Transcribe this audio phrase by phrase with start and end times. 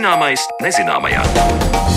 [0.00, 1.89] Zināmais nezināmajā.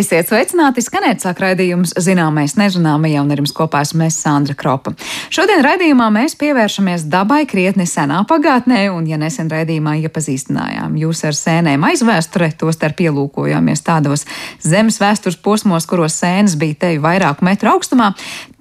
[0.00, 4.94] Esiet sveicināti, skanēt sāk raidījums Zināmais nezināmajā un ar jums kopā esmu mēs Sandra Kropa.
[5.28, 11.36] Šodien raidījumā mēs pievēršamies dabai krietni senā pagātnē, un ja nesen raidījumā iepazīstinājām jūs ar
[11.36, 14.24] sēnēm aizvēsturē, tostarp ielūkojāmies tādos
[14.64, 18.14] zemes vēstures posmos, kuros sēnes bija teju vairāku metru augstumā,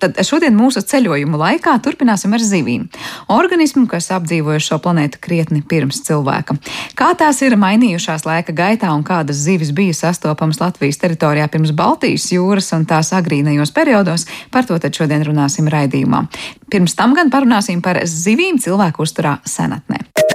[0.03, 2.89] tad šodien mūsu ceļojumu laikā turpināsim ar zivīm.
[3.31, 6.59] Organismu, kas apdzīvojuši šo planētu krietni pirms cilvēka.
[6.99, 11.28] Kā tās ir mainījušās laika gaitā un kādas zivis bija sastopamas Latvijas teritorijā?
[11.29, 16.25] Teritorijā pirms Baltijas jūras un tās agrīnajos periodos, par to tad šodien runāsim raidījumā.
[16.71, 20.28] Pirms tam gan parunāsim par zivīm cilvēku uzturā senatnē.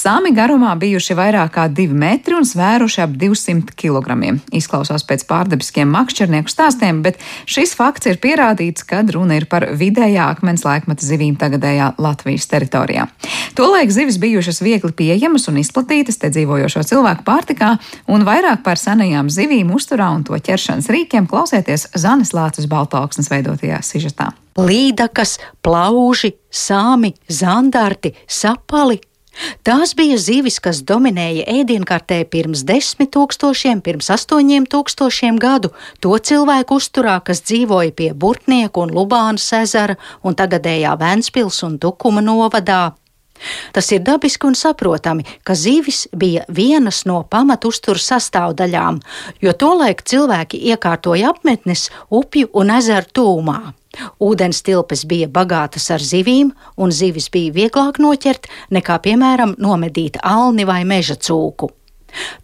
[0.00, 4.14] Sami garumā bijuši vairāk kā 2 metri un svēruši ap 200 kg.
[4.56, 10.30] Izklausās pēc pārdabiskiem makšķernieku stāstiem, bet šis fakts ir pierādīts, kad runa ir par vidējā
[10.32, 13.10] akmens laikmeta zivīm tagadējā Latvijas teritorijā.
[13.58, 17.74] Tolaik zivis bijušas viegli pieejamas un izplatītas te dzīvojošo cilvēku pārtikā,
[18.08, 23.84] un vairāk par senajām zivīm uzturā un to ķeršanas rīkiem klausieties Zanes Lācis Baltāksnes veidotajā
[23.84, 24.30] sižetā.
[24.56, 28.96] Līdakas, plauži, sāmi, zandarti, sapali,
[29.64, 36.80] Tās bija zivis, kas dominēja ēdienkartē pirms desmit tūkstošiem, pirms astoņiem tūkstošiem gadu, to cilvēku
[36.80, 42.82] uzturā, kas dzīvoja pie Burtnieku un Lubānas ezera un tagadējā Vēnspils un Tukuma novadā.
[43.72, 49.00] Tas ir dabiski un saprotami, ka zivis bija vienas no pamatuzturu sastāvdaļām,
[49.40, 53.60] jo tolaik cilvēki iekārtoja apmetnes upju un ezeru tūmā.
[54.22, 60.66] Ūdens tilpes bija bagātas ar zivīm, un zivis bija vieglāk noķert nekā, piemēram, nomedīt alni
[60.68, 61.72] vai meža cūku.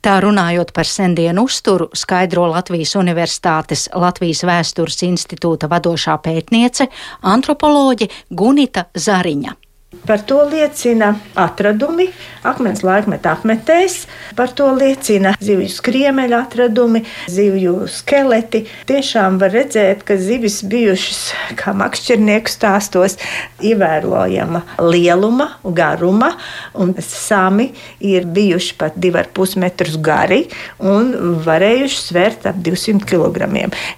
[0.02, 6.86] Tā runājot par sendienu uzturu, skaidro Latvijas Universitātes Latvijas Vēstures institūta vadošā pētniece,
[7.34, 9.56] antropoloģe Gunita Zariņa.
[10.06, 12.10] Par to liecina atradumi
[12.46, 14.04] akmens laikmeta apmetēs,
[14.38, 17.02] par to liecina zivju skriemeļa atradumi,
[17.32, 18.64] zivju skeleti.
[18.88, 21.22] Tiešām var redzēt, ka zivis bijušas,
[21.58, 23.18] kā makšķernieku stāstos,
[23.64, 26.32] ievērojama lieluma, garuma,
[26.78, 27.70] un sami
[28.04, 30.44] ir bijuši pat 2,5 metrus gari
[30.82, 31.12] un
[31.46, 33.50] varējuši svert ap 200 kg.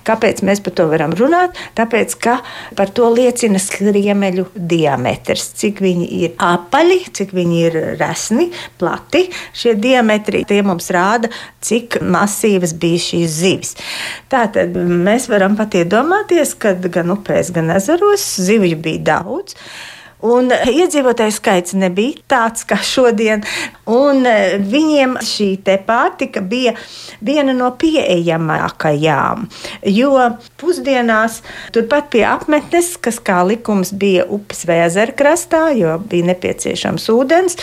[0.06, 1.58] Kāpēc mēs par to varam runāt?
[1.78, 2.38] Tāpēc, ka
[2.78, 8.48] par to liecina skriemeļu diametrs, cik viņi ir apaļi, cik viņi ir resni,
[8.80, 9.26] plati.
[9.56, 11.30] Šie diametri tie mums rāda,
[11.64, 13.76] cik masīvas bija šīs zivis.
[14.32, 19.56] Tātad mēs varam pat iedomāties, ka gan upēs, gan ezeros zivju bija daudz.
[20.26, 23.44] Un iedzīvotāju skaits nebija tāds kā šodien,
[23.86, 24.26] un
[24.70, 25.50] viņiem šī
[25.86, 26.74] pārtika bija
[27.22, 29.46] viena no pieejamākajām.
[29.86, 30.14] Jo
[30.58, 31.42] pusdienās
[31.74, 37.60] turpat pie apmetnes, kas kā likums bija upes vai ezera krastā, jo bija nepieciešams ūdens,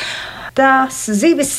[0.55, 1.57] tās zivis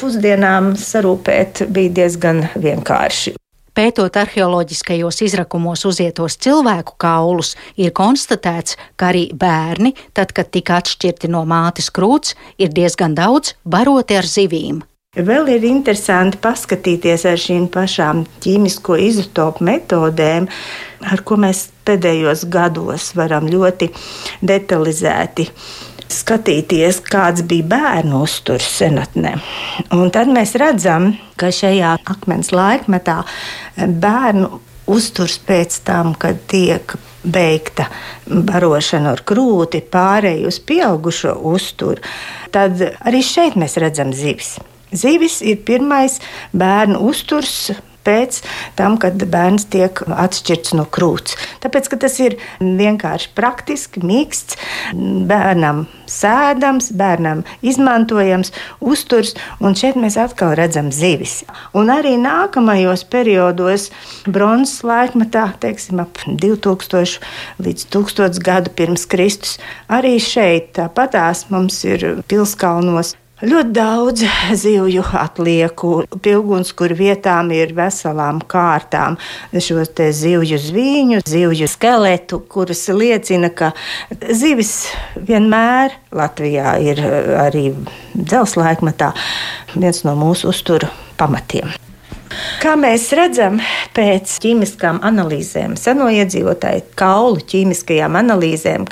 [0.00, 3.36] pusdienām sarūpēt bija diezgan vienkārši.
[3.70, 11.30] Pētot arheoloģiskajos izrakumos uzietos cilvēku kaulus, ir konstatēts, ka arī bērni, tad, kad tika atšķirti
[11.30, 14.82] no mātes krūts, ir diezgan daudz baroti ar zivīm.
[15.10, 20.46] Vēl ir interesanti paskatīties ar šīm pašām ķīmisko izotopu metodēm,
[21.10, 23.88] ar ko mēs pēdējos gados varam ļoti
[24.46, 25.48] detalizēti
[26.14, 29.36] skatīties, kāds bija bērnu uzturs senatnē.
[29.96, 33.20] Un tad mēs redzam, ka šajā akmens laikmetā
[33.76, 34.50] bērnu
[34.90, 37.86] uzturs pēc tam, kad tiek beigta
[38.26, 42.00] barošana ar krūti, pārēj uz pieaugušo uzturu,
[42.54, 44.56] tad arī šeit mēs redzam zivis.
[44.90, 46.18] Zivis ir pirmais
[46.56, 47.70] bērnu uzturs
[48.06, 48.40] pēc
[48.78, 51.36] tam, kad bērns tiek atšķirts no krūts.
[51.62, 54.58] Tāpēc tas ir vienkārši praktiski, mīksts,
[55.30, 61.40] bērnam sēdams, bērnam izmantojams, uzturs, un šeit mēs atkal redzam zivis.
[61.76, 63.90] Un arī nākamajos periodos,
[64.26, 67.20] bronzas laikmetā, teiksim, ap 2000
[67.64, 69.58] līdz 1000 gadu pirms Kristus,
[69.88, 74.24] arī šeit tāpatās mums ir pilskalnos Ļoti daudz
[74.60, 79.16] zivju atlieku, pilguns, kur vietām ir veselām kārtām
[79.56, 83.72] šo zivju zviņu, zivju skeletu, kuras liecina, ka
[84.28, 87.00] zivis vienmēr Latvijā ir
[87.40, 87.70] arī
[88.12, 89.14] dzelzs laikmatā
[89.72, 91.72] viens no mūsu uzturu pamatiem.
[92.60, 93.60] Kā mēs redzam,
[93.96, 98.86] pēc ķīmiskām analīzēm, seno iedzīvotāju kaulu ķīmiskajām analīzēm,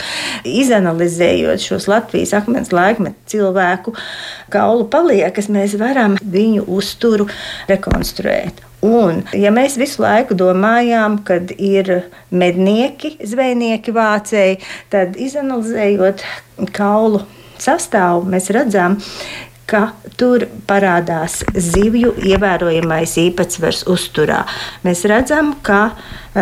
[0.49, 3.95] izanalizējot šos Latvijas akmens laikmetu cilvēku
[4.53, 7.29] kaulu paliekas, mēs varam viņu uzturu
[7.71, 8.65] rekonstruēt.
[8.85, 11.91] Un, ja mēs visu laiku domājām, ka ir
[12.31, 14.61] mednieki, zvejnieki, vācēji,
[14.93, 16.23] tad izanalizējot
[16.77, 17.25] kaulu
[17.59, 19.01] sastāvu, mēs redzam,
[19.69, 19.83] ka
[20.19, 24.41] tur parādās zivju ievērojamais īpatsvars uzturā.
[24.87, 25.91] Mēs redzam, ka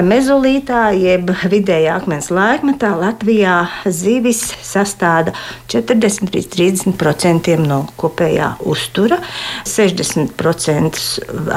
[0.07, 3.59] mezolītā, jeb vidējā akmens laikmetā Latvijā
[3.91, 5.35] zivis sastāda
[5.73, 9.21] 40 līdz 30% no kopējā uztura,
[9.67, 11.03] 60%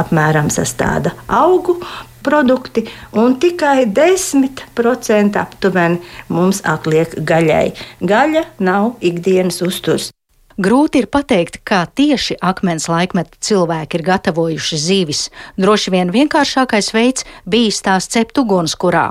[0.02, 1.80] apmēram sastāda augu
[2.24, 2.84] produkti,
[3.16, 7.68] un tikai 10% aptuveni mums atliek gaļai.
[8.04, 10.12] Gaļa nav ikdienas uzturs.
[10.60, 15.22] Grūti ir pateikt, kā tieši akmens laikmeta cilvēki ir gatavojuši zivis.
[15.56, 19.06] Droši vien vienkāršākais veids bijis tās cept ugunskurā.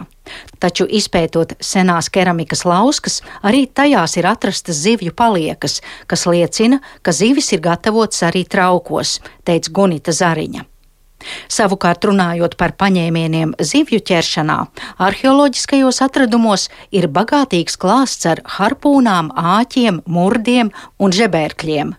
[0.61, 7.49] Taču, izpētot senās keramikas lauskas, arī tajās ir atrastas zivju paliekas, kas liecina, ka zivis
[7.57, 10.69] ir gatavotas arī traukos, teica Gunita Zariņa.
[11.51, 14.59] Savukārt, runājot par paņēmieniem zivju ķeršanā,
[15.03, 21.97] arheoloģiskajos atradumos ir bagātīgs klāsts ar harpūnām, āķiem, murdiem un žebērkļiem.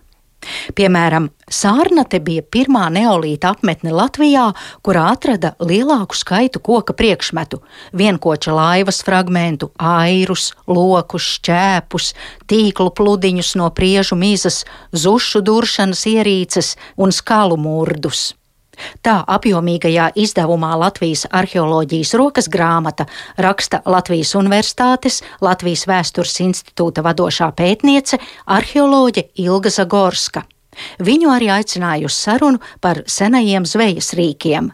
[0.74, 4.46] Piemēram, Sārnate bija pirmā neolīta apmetne Latvijā,
[4.86, 7.60] kurā atrada lielāku skaitu koka priekšmetu-
[8.00, 12.14] vienkoča laivas fragmentu, airus, lokus, šķēpus,
[12.48, 14.64] tīklu pludiņus no priežu mizas,
[14.94, 18.32] zušu duršanas ierīces un skalu murdus.
[19.02, 23.06] Tā apjomīgajā izdevumā Latvijas arheoloģijas rokas grāmata
[23.38, 30.44] raksta Latvijas Universitātes, Latvijas Vēstures institūta vadošā pētniece, arheoloģe Ilga Zagorska.
[31.02, 34.70] Viņu arī aicināju uz sarunu par senajiem zvejas rīkiem.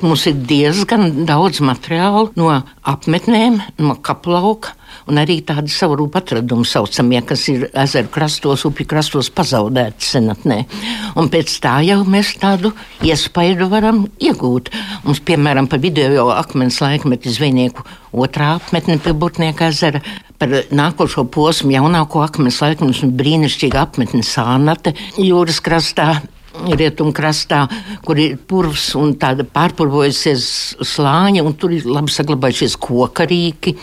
[0.00, 2.48] Mums ir diezgan daudz materiālu no
[2.88, 4.72] apmetnēm, no kaplauka
[5.06, 10.58] un arī tādi savu rūpu atradumi saucamie, kas ir ezeru krastos, upju krastos pazaudēti senatnē.
[11.20, 12.72] Un pēc tā jau mēs tādu
[13.06, 14.72] iespaidu varam iegūt.
[15.06, 20.02] Mums, piemēram, par video akmens laikmetu zvejnieku otrā apmetne pie Burtnieka ezera,
[20.42, 26.16] par nākošo posmu jaunāko akmens laikmetu un brīnišķīgu apmetni Sānate jūras krastā
[26.52, 27.64] rietumkrastā,
[28.04, 30.46] kur ir purvs un tāda pārpurvojusies
[30.94, 33.76] slāņa, un tur ir labi saglabājušies kokarīki.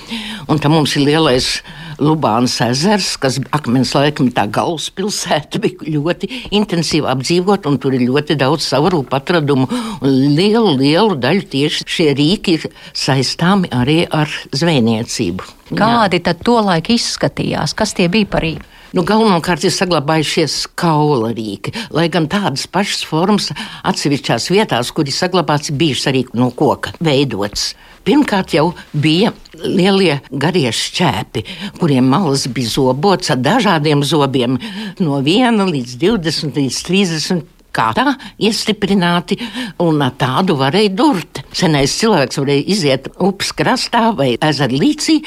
[0.50, 1.60] Un tam mums ir lielais
[2.00, 8.68] Lubānas ezers, kas akmens laikmetā galvaspilsēta bija ļoti intensīvi apdzīvot, un tur ir ļoti daudz
[8.70, 9.68] savarūpu atradumu.
[10.06, 15.56] Lielu, lielu daļu tieši šie rīki ir saistāmi arī ar zvejniecību.
[15.78, 17.76] Kādi tad tolaik izskatījās?
[17.78, 18.79] Kas tie bija par rīku?
[18.90, 23.52] Nu, galvenokārt ir saglabājušies kaula rīki, lai gan tādas pašas formas
[23.86, 27.76] atsevišķās vietās, kur ir saglabāts bijušas arī no koka veidots.
[28.08, 31.46] Pirmkārt, jau bija lielie garie šķēpi,
[31.78, 34.58] kuriem malas bija zobots ar dažādiem zobiem,
[34.98, 39.38] no 1 līdz 20 līdz 30 kā tā iestiprināti,
[39.84, 41.42] un tādu varēja durt.
[41.56, 45.20] Senais cilvēks varēja iziet upes krastā vai ezera līcī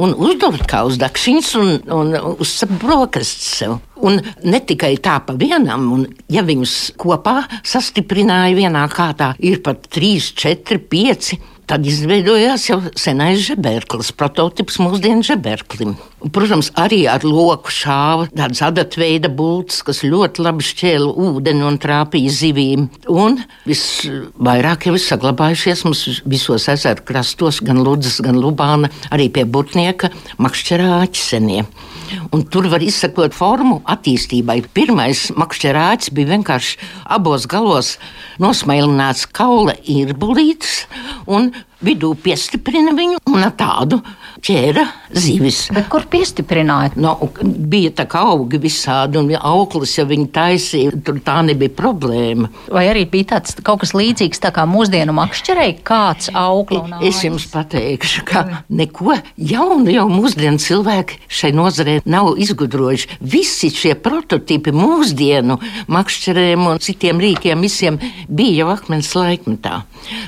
[0.00, 3.78] un uzdurt kā uz dakšiņas un, un uzsākt brokastis sev.
[4.02, 9.86] Un ne tikai tā pa vienam, un ja viņus kopā sastiprināja vienā kārtā, ir pat
[9.94, 11.36] 3, 4, 5
[11.70, 15.94] Tad izveidojās jau senais žeberklis, prototyps mūsdienu žeberklim.
[16.34, 22.34] Protams, arī ar loku šāva tādas adatveida būtnes, kas ļoti labi šķēla ūdeni un trāpīja
[22.34, 22.88] zivīm.
[23.10, 29.46] Un visvairāk jau ir saglabājušies mums visos ezeru krastos, gan Ludzas, gan Lubāna, arī pie
[29.46, 31.62] Butnieka makšķerāķi senie.
[32.34, 34.58] Un tur var izsekot formu attīstībai.
[34.76, 36.78] Pirmais makšķerāķis bija vienkārši
[37.16, 37.94] abos galos
[38.42, 40.84] nosmailināts kaula īrbulītis
[41.30, 41.51] un
[41.84, 44.00] vidū piestiprina viņu un tādu
[44.42, 44.84] ķēra
[45.14, 45.66] zivis.
[45.74, 46.96] Bet kur piestiprinājāt?
[47.00, 52.50] No, bija tā kā augi visādi, un auklis, ja viņi taisīja, tur tā nebija problēma.
[52.72, 56.90] Vai arī bija tāds kaut kas līdzīgs tā kā mūsdienu makšķerei, kāds auglis?
[57.06, 63.20] Es jums pateikšu, ka neko jaunu jau mūsdienu cilvēki šai nozarē nav izgudrojuši.
[63.20, 65.58] Visi šie prototipi mūsdienu
[65.92, 69.82] makšķerēm un citiem rīkiem visiem bija jau akmens laikmetā.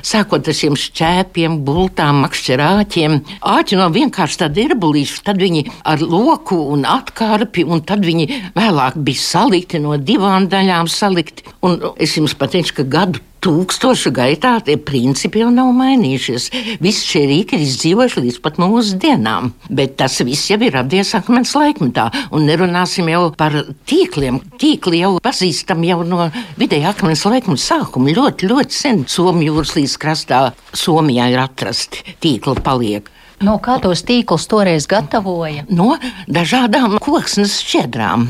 [0.05, 3.17] Sākot ar šiem šķēpiem, bultām, makšķerāķiem,
[3.55, 8.99] āķi no vienkārši tāda irbulīša, tad viņi ar loku un atkārpi, un tad viņi vēlāk
[9.05, 11.45] bija salikti no divām daļām salikti.
[11.65, 16.47] Un es jums pateikšu, ka gadu tūkstošu gaitā tie principi jau nav mainījušies.
[16.81, 19.51] Visi šie rīki ir izdzīvojuši līdz pat mūsu dienām.
[19.69, 22.07] Bet tas viss jau ir radies akmens laikmetā.
[22.33, 24.41] Un nerunāsim jau par tīkliem.
[24.61, 28.15] Tīkli jau pazīstam jau no vidēja akmens laikmeta sākuma.
[28.17, 30.41] Ļoti, ļoti sen Somijas jūras līdz krastā
[30.73, 33.13] Somijā ir atrasti tīkli paliek.
[33.43, 35.65] No kā tos tīklus toreiz gatavoja?
[35.67, 35.95] No
[36.31, 38.29] dažādām koksnes šķiedrām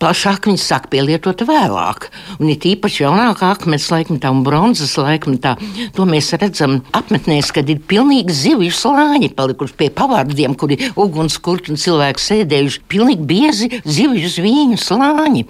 [0.00, 2.08] plašāk viņas sāk pielietot vēlāk.
[2.40, 5.56] Un it īpaši jaunākā akmens laikmetā un bronzas laikmetā,
[5.96, 11.80] to mēs redzam apmetnēs, kad ir pilnīgi zivju slāņi palikuši pie pavārdiem, kuri ugunskurti un
[11.80, 15.44] cilvēki sēdējuši pilnīgi biezi zivju zvīņu slāņi.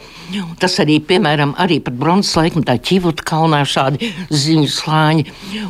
[0.60, 5.26] Tas arī, piemēram, arī pat bronzas laikmetā ķivut kalnā šādi zivju slāņi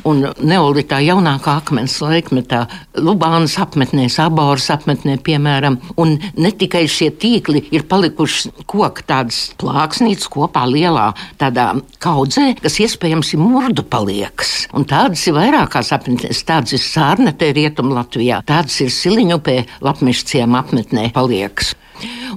[0.09, 2.65] un neolitā jaunākā akmens laikmetā
[3.01, 10.29] Lubānas apmetnēs, Aboras apmetnē, piemēram, un ne tikai šie tīkli ir palikuši koka tādas plāksnītes
[10.31, 11.11] kopā lielā
[11.41, 11.73] tādā
[12.03, 14.69] kaudzē, kas iespējams ir murdu paliekas.
[14.77, 16.45] Un tādas ir vairākās apmetnēs.
[16.47, 21.75] Tādas ir Sārnetē, Rietum Latvijā, tādas ir Siliņupē, Lapmešciem apmetnē paliekas.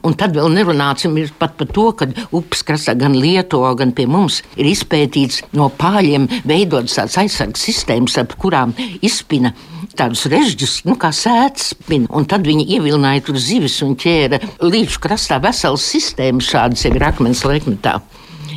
[0.04, 4.42] Un tad vēl nerunāsim pat par to, ka upes krastā gan Lietuvā, gan pie mums
[4.58, 9.54] ir izpētīts no pāļiem veidotas tādas aizsardzības sistēmas, ap kurām izspina
[9.98, 12.10] tādus režģus, nu, kā sēdes spina.
[12.18, 17.44] Un tad viņi ievilināja tur zivis un ķēra līdz krastā veselas sistēmas šādas ir akmens
[17.48, 18.00] laikmetā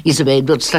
[0.07, 0.73] izveidots.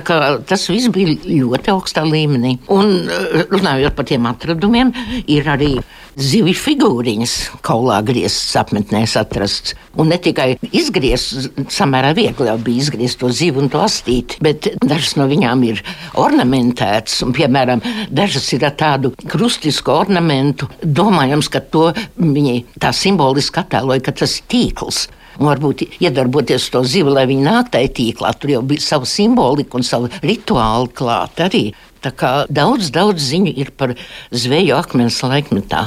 [0.47, 2.57] Tas viss bija ļoti augstā līmenī.
[2.73, 4.93] Un eh, runājot par tiem atradumiem,
[5.27, 5.75] ir arī
[6.17, 7.33] zivju figūriņas
[7.65, 9.75] kaulā grieztas apmetnēs atrasts.
[9.97, 15.15] Un ne tikai izgriezt, samērā viegli bija izgriezt to zivu un to astīt, bet dažas
[15.19, 15.83] no viņām ir
[16.17, 17.21] ornamentētas.
[17.25, 20.69] Un, piemēram, dažas ir ar tādu krustisku ornamentu.
[20.81, 25.05] Domājams, ka to viņi tā simboliski attēloja, ka tas ir tīkls.
[25.37, 28.33] Un varbūt iedarboties to zivu, lai viņi nāk tajā tīklā.
[28.41, 31.67] Tur jau bija sava simbolika un sava rituāla klāta arī.
[32.01, 33.93] Tā kā daudz, daudz ziņu ir par
[34.33, 35.85] zveju akmens laikmetā.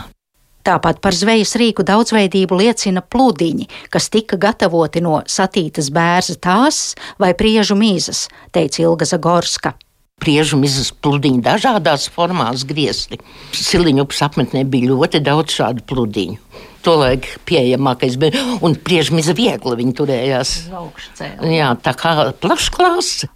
[0.67, 6.81] Tāpat par zvejas rīku daudzveidību liecina plūdiņi, kas tika gatavoti no satītas bērza tās
[7.21, 9.75] vai priežu mīzas, teica Ilga Zagorska.
[10.21, 13.17] Priežu mizas pludiņi dažādās formās griezti.
[13.57, 18.41] Siliņu apmetnē bija ļoti daudz šādu pludiņu tolaik pieejamākais bija.
[18.65, 20.55] Un priežmiza viegli viņi turējās.
[21.45, 23.29] Jā, tā kā plašs klāsts.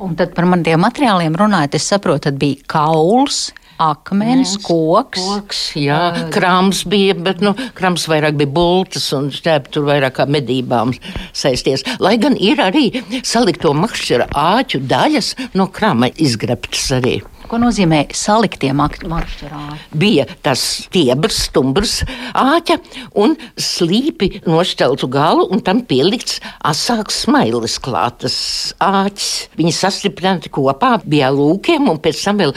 [0.00, 3.50] Un tad par maniem materiāliem runājot, es saprotu, tad bija kauls.
[3.80, 5.20] Akmens, koks.
[5.24, 6.00] koks jā,
[6.34, 10.92] krāms bija, bet nu, krāms vairāk bija bultas un šķēp tur vairāk kā medībām
[11.32, 11.86] saisties.
[12.02, 12.90] Lai gan ir arī
[13.24, 17.20] salikto makšķera āķu daļas no krāma izgrabtas arī.
[17.50, 19.80] Ko nozīmē saliktie maršķerāji?
[19.98, 21.94] Bija tas stiebrs, stumbrs,
[22.38, 22.76] āķa
[23.18, 26.38] un slīpi nošķeltu galu, un tam pielikts
[26.70, 28.36] asāks smailis klātas
[28.78, 29.32] āķis.
[29.58, 32.54] Viņi sastiprināti kopā, bija lūkiem, un pēc tam vēl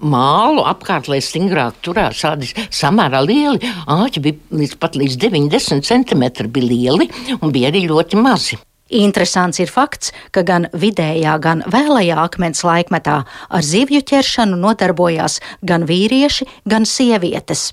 [0.00, 3.60] mālu apkārt, lai stingrāk turētu šādi samērā lieli.
[3.92, 8.56] Āķi bija līdz pat līdz 90 centimetri bija lieli un bija arī ļoti mazi.
[8.90, 15.86] Interesants ir fakts, ka gan vidējā, gan vēlajā akmens laikmetā ar zivju ķeršanu nodarbojās gan
[15.86, 17.70] vīrieši, gan sievietes.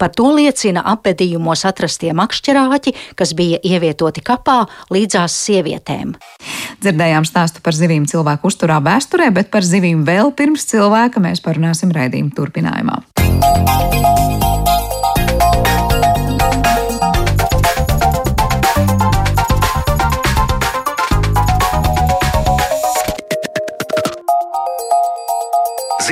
[0.00, 4.62] Par to liecina apbedījumos atrastie makšķerāķi, kas bija ievietoti kapā
[4.94, 6.16] līdzās sievietēm.
[6.82, 11.92] Dzirdējām stāstu par zivīm cilvēku uzturā vēsturē, bet par zivīm vēl pirms cilvēka mēs parunāsim
[11.94, 13.00] raidījuma turpinājumā.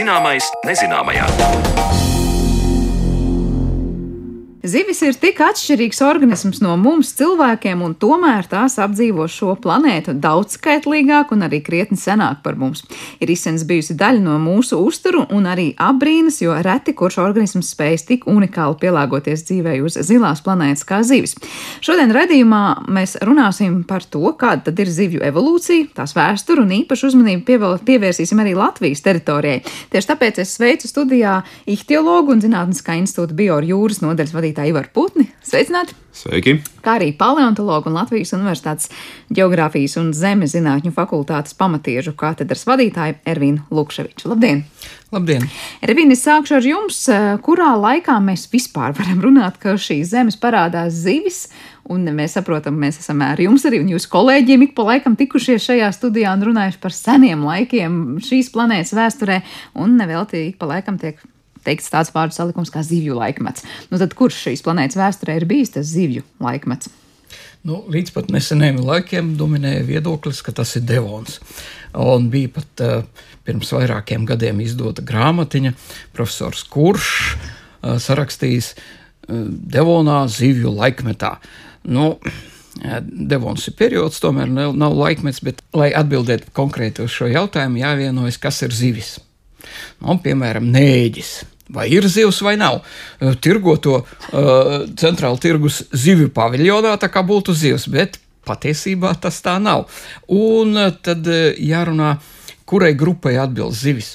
[0.05, 2.14] Zināmais nezināmajā.
[4.65, 10.55] Zivis ir tik atšķirīgs organisms no mums, cilvēkiem, un tomēr tās apdzīvo šo planētu daudz
[10.57, 12.81] skaitlīgāk un arī krietni senāk par mums.
[13.21, 18.07] Ir izsens bijusi daļa no mūsu uzturu un arī apbrīnas, jo reti kurš organisms spējas
[18.09, 21.37] tik unikāli pielāgoties dzīvē uz zilās planētas kā zivis.
[21.85, 27.13] Šodien redzījumā mēs runāsim par to, kāda tad ir zivju evolūcija, tās vēsturu un īpašu
[27.13, 29.61] uzmanību pievērsīsim arī Latvijas teritorijai.
[29.93, 31.37] Tieši tāpēc es sveicu studijā
[31.69, 35.27] ihtiologu un zinātniskā institūta biorjūras nodaļas vadītāju vadītāju Ivaru Putni.
[35.43, 35.95] Sveicināti!
[36.15, 36.61] Sveiki!
[36.85, 38.91] Kā arī paleontologu un Latvijas Universitātes
[39.35, 44.31] Geogrāfijas un Zemes zinātņu fakultātes pamatiežu katedras vadītāju Ervīnu Lukševiču.
[44.31, 44.65] Labdien!
[45.11, 45.47] Labdien!
[45.83, 47.03] Ervīna, es sākšu ar jums.
[47.43, 51.49] Kurā laikā mēs vispār varam runāt, ka šīs zemes parādās zivis?
[51.91, 55.67] Un mēs saprotam, mēs esam ar jums arī un jūsu kolēģiem ik pa laikam tikušies
[55.67, 59.43] šajā studijā un runājuši par seniem laikiem šīs planētas vēsturē,
[59.83, 61.21] un nevelti ik pa laikam tiek
[61.67, 63.65] teikts tāds vārdu salikums kā zivju laikmets.
[63.91, 66.93] Nu, tad kurš šīs planētas vēsturē ir bijis tas zivju laikmets?
[67.65, 71.39] Nu, līdz pat neseniem laikiem dominēja viedoklis, ka tas ir devons.
[71.97, 75.73] Un bija pat uh, pirms vairākiem gadiem izdota grāmatiņa,
[76.13, 81.39] profesors Kurš uh, sarakstījis uh, Devonā zivju laikmetā.
[81.89, 82.19] Nu,
[82.75, 88.61] Devons ir periods, tomēr nav laikmets, bet, lai atbildētu konkrēti uz šo jautājumu, jāvienojas, kas
[88.67, 89.13] ir zivis.
[90.03, 91.35] Nu, piemēram, nēģis.
[91.75, 92.81] Vai ir zivs vai nav?
[93.45, 99.89] Tirgoto uh, centrāla tirgus zivju paviljonā tā kā būtu zivs, bet patiesībā tas tā nav.
[100.33, 101.29] Un tad
[101.59, 102.15] jārunā,
[102.69, 104.15] kurai grupai atbilst zivis.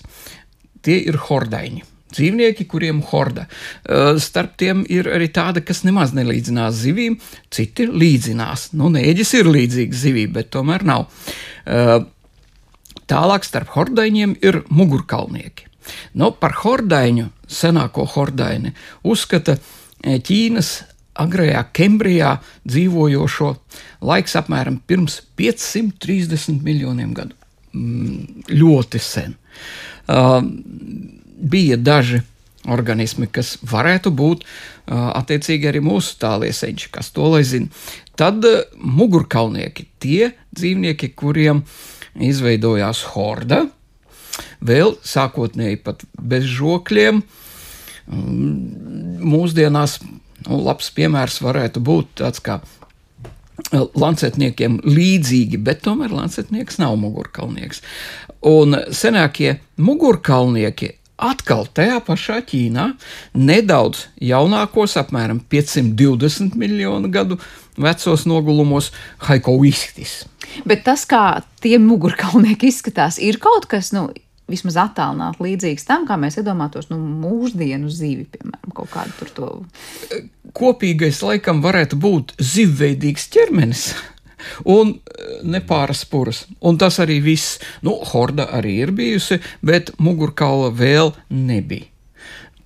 [0.86, 3.46] Tie ir hordaiņi dzīvnieki, kuriem horda.
[4.22, 7.20] Starp tiem ir arī tāda, kas nemaz nelīdzinās zivīm,
[7.54, 8.72] citi līdzinās.
[8.78, 11.10] Nu, nēģis ir līdzīgs zivīm, bet tomēr nav.
[13.10, 15.68] Tālāk starp hordaņiem ir mugurkalnieki.
[16.22, 19.58] Nu, par hordaiņu, senāko hordaini, uzskata
[20.00, 20.70] Ķīnas
[21.20, 22.38] agrajā Kembrijā
[22.70, 23.50] dzīvojošo
[24.08, 27.36] laiks apmēram pirms 530 miljoniem gadu.
[27.76, 29.36] Mm, ļoti sen.
[30.10, 30.40] Uh,
[31.40, 32.22] bija daži
[32.68, 34.44] organismi, kas varētu būt
[34.90, 37.70] attiecīgi arī mūsu tālieseņši, kas to lai zina.
[38.20, 38.44] Tad
[38.76, 41.64] mugurkaulnieki, tie dzīvnieki, kuriem
[42.20, 43.68] izveidojās horda,
[44.66, 47.22] vēl sākotnēji pat bez žokļiem.
[49.30, 52.60] Mūsdienās nu, labs piemērs varētu būt tāds kā
[53.72, 57.84] lancetniekiem līdzīgi, bet tomēr lancetnieks nav mugurkaulnieks.
[58.50, 62.86] Un senākie mugurkaulnieki atkal tajā pašā Ķīnā,
[63.36, 67.40] nedaudz jaunākos, apmēram 520 miljonu gadu
[67.82, 68.92] vecos nogulumos,
[69.28, 70.24] haikovistis.
[70.68, 74.10] Bet tas, kā tie mugurkaulnieki izskatās, ir kaut kas, nu,
[74.50, 79.50] vismaz attālināti līdzīgs tam, kā mēs iedomātos nu, mūsdienu zivi, piemēram, kaut kādu tur to.
[80.58, 83.92] Kopīgais laikam varētu būt zivveidīgs ķermenis
[84.66, 86.46] un eh, nepāras puras.
[86.66, 87.60] Un tas arī viss.
[87.86, 91.90] Nu, horda arī ir bijusi, bet mugurkaula vēl nebija.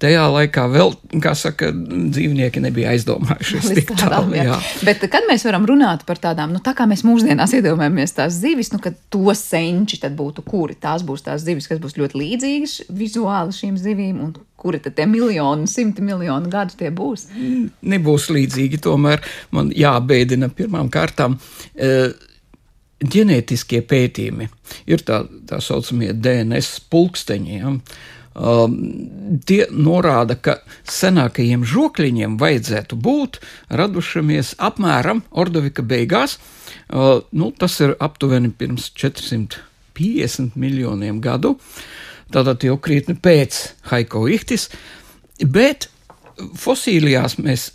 [0.04, 0.90] Tajā laikā vēl,
[1.24, 4.34] kā saka, dzīvnieki nebija aizdomājušies tik tālu.
[4.36, 4.50] Jā.
[4.50, 4.58] Jā.
[4.84, 8.74] Bet kad mēs varam runāt par tādām, nu tā kā mēs mūsdienās iedomājamies tās zivis,
[8.74, 12.76] nu kad to senči tad būtu kuri, tās būs tās zivis, kas būs ļoti līdzīgas
[12.92, 17.30] vizuāli šīm zivīm, un kuri tad tie miljoni, simti miljoni gadu tie būs?
[17.94, 19.24] Nebūs līdzīgi, tomēr
[19.56, 21.40] man jābēdina pirmām kārtām.
[21.74, 22.12] Uh,
[23.04, 24.50] ģenētiskie pētījumi
[24.90, 27.58] ir tā, tā saucamie DNS pulksteņi.
[27.60, 27.74] Ja?
[28.34, 28.78] Um,
[29.46, 30.56] tie norāda, ka
[30.90, 33.38] senākajiem žokļiem vajadzētu būt
[33.70, 36.40] radušamies apmēram Ordovika beigās.
[36.90, 41.60] Uh, nu, tas ir aptuveni pirms 450 miljoniem gadu.
[42.34, 43.60] Tātad jau krietni pēc
[43.92, 44.72] Haiko ihtis,
[45.38, 45.92] bet
[46.58, 47.70] fosīlijās mēs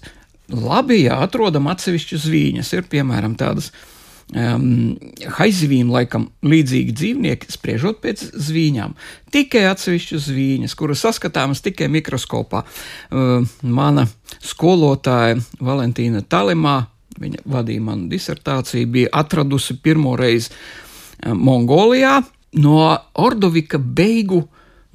[0.51, 2.75] labi jā, atrodam atsevišķas vīņas.
[2.75, 3.88] Ir piemēram tādas uh,
[4.35, 4.97] um,
[5.39, 8.97] haizivīm laikam līdzīgi dzīvnieki, spriežot pēc zvīņām.
[9.35, 12.65] Tikai atsevišķas zvīņas, kuras saskatāmas tikai mikroskopā.
[12.65, 14.09] Uh, mana
[14.45, 16.81] skolotāja Valentīna Talimā,
[17.19, 22.21] viņa vadīja manu disertāciju, bija atradusi pirmo reizi uh, Mongolijā
[22.59, 22.79] no
[23.15, 24.47] Ordovika beigu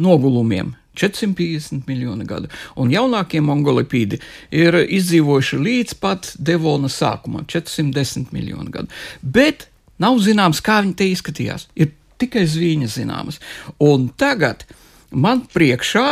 [0.02, 2.50] nogulumiem 450 miljoni gadu.
[2.80, 4.20] Un jaunākie mongolipīdi
[4.54, 8.94] ir izdzīvojuši līdz pat Devona sākumam, 410 miljoni gadu.
[9.22, 9.68] Bet
[10.02, 11.68] nav zināms, kā viņi te izskatījās.
[11.76, 13.40] Ir tikai zvīņas zināmas.
[13.84, 14.66] Un tagad
[15.14, 16.06] man priekšā,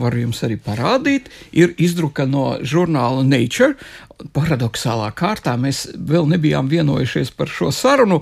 [0.00, 3.76] varu jums arī parādīt, ir izdruka no žurnāla Nature.
[4.34, 8.20] Paradoxālā kārtā mēs vēl nebijām vienojušies par šo sarunu,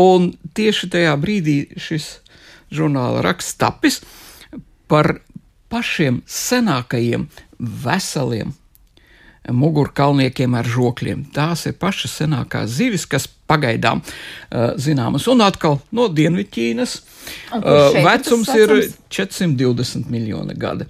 [0.00, 2.18] un tieši tajā brīdī šis
[2.72, 4.00] žurnāla raksts tapis
[4.90, 5.14] par
[5.70, 8.54] pašiem senākajiem veseliem
[9.50, 11.24] mugurkaulniekiem ar žokļiem.
[11.34, 15.26] Tās ir pašas senākās zivis, kas pagaidām uh, zināmas.
[15.32, 16.96] Un atkal no Dienvidķīnas
[17.56, 18.74] uh, vecums ir
[19.08, 20.86] 420 miljoni gadi.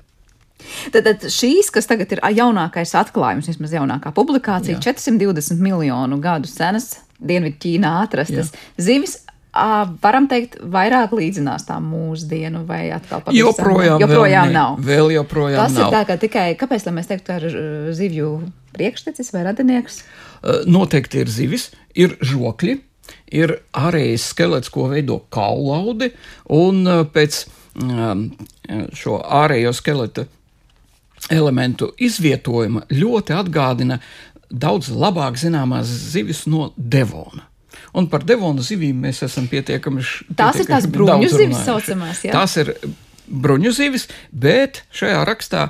[0.92, 4.92] Tad, tad šīs, kas tagad ir jaunākais atklājums, vismaz jaunākā publikācija, Jā.
[4.92, 8.66] 420 miljonu gadu senas Dienvidķīnā atrastas Jā.
[8.90, 9.16] zivis
[9.52, 14.78] varam teikt, vairāk līdzinās tām mūsdienu, vai atkal pavisam joprojām, joprojām vēl nav.
[14.86, 15.88] Vēl joprojām Tas nav.
[15.88, 17.58] ir tā, ka tikai, kāpēc lai mēs teiktu, ka ir
[17.98, 18.30] zivju
[18.76, 20.02] priekštecis vai radinieks?
[20.70, 22.76] Noteikti ir zivis, ir žokļi,
[23.34, 26.12] ir ārējais skelets, ko veido kaulaudi,
[26.54, 27.42] un pēc
[28.96, 30.26] šo ārējo skeleta
[31.30, 34.00] elementu izvietojuma ļoti atgādina
[34.50, 37.49] daudz labāk zināmās zivis no Devona.
[37.96, 40.02] Un par devonu zivīm mēs esam pietiekami.
[40.34, 42.24] Tās pietiekami ir tās bruņu zivis, saucamās.
[42.26, 42.32] Jā?
[42.34, 42.74] Tās ir
[43.30, 45.68] bruņu zivis, bet šajā rakstā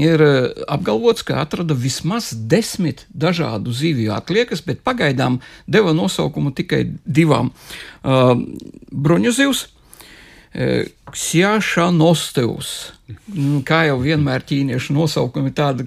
[0.00, 5.40] ir uh, apgalvots, ka atrada vismaz desmit dažādu zivju atliekas, bet pagaidām
[5.70, 8.34] deva nosaukumu tikai divām uh,-
[9.06, 9.60] bruņuzivs.
[10.54, 12.68] Ksjašanostevs.
[13.34, 15.82] Nu, kā jau vienmēr ķīniešu nosaukumi tādi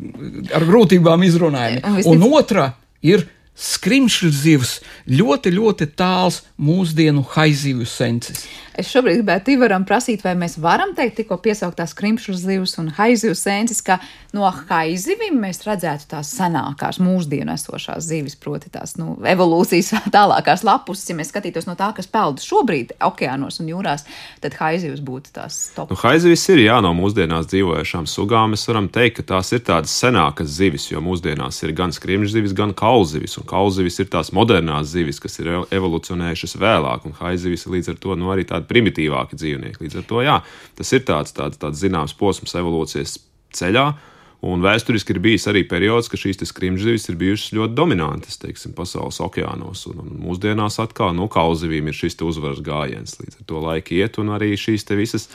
[0.52, 1.80] ar grūtībām izrunājami.
[2.12, 3.24] Un otra ir
[3.58, 4.78] skrimšļu zivs,
[5.10, 8.46] ļoti, ļoti tāls mūsdienu haizivju sensis.
[8.78, 13.34] Es šobrīd gribētu Ivaram prasīt, vai mēs varam teikt, tikko piesauktās krimšu zivs un haizivu
[13.34, 13.96] sēnes, ka
[14.38, 21.02] no haizivim mēs redzētu tās senākās mūsdienu esošās zivis, proti tās nu, evolūcijas tālākās lapus.
[21.10, 24.06] Ja mēs skatītos no tā, kas peld šobrīd okeānos un jūrās,
[24.46, 25.96] tad haizivs būtu tās top.
[25.96, 28.54] Nu, haizivis ir jā, no mūsdienās dzīvojušām sugām.
[28.54, 32.54] Mēs varam teikt, ka tās ir tādas senākas zivis, jo mūsdienās ir gan skrimšu zivis,
[32.54, 33.40] gan kaulzivis.
[33.42, 38.02] Un kaulzivis ir tās modernās zivis, kas ir evolucionējušas vēlāk, un haizivis ir līdz ar
[38.04, 39.82] to nu, arī tāda primitīvāki dzīvnieki.
[39.86, 40.38] Līdz ar to jā,
[40.78, 43.18] tas ir tāds, tāds, tāds zināms posms evolūcijas
[43.58, 43.88] ceļā.
[44.48, 49.18] Un vēsturiski ir bijis arī periods, kad šīs skrimžzivis ir bijušas ļoti dominantas teiksim, pasaules
[49.26, 49.88] okeānos.
[49.90, 53.18] Un, un mūsdienās atkal nu, kauzivīm ir šis uzvaras gājiens.
[53.18, 55.26] Līdz ar to laika iet, un arī šīs visas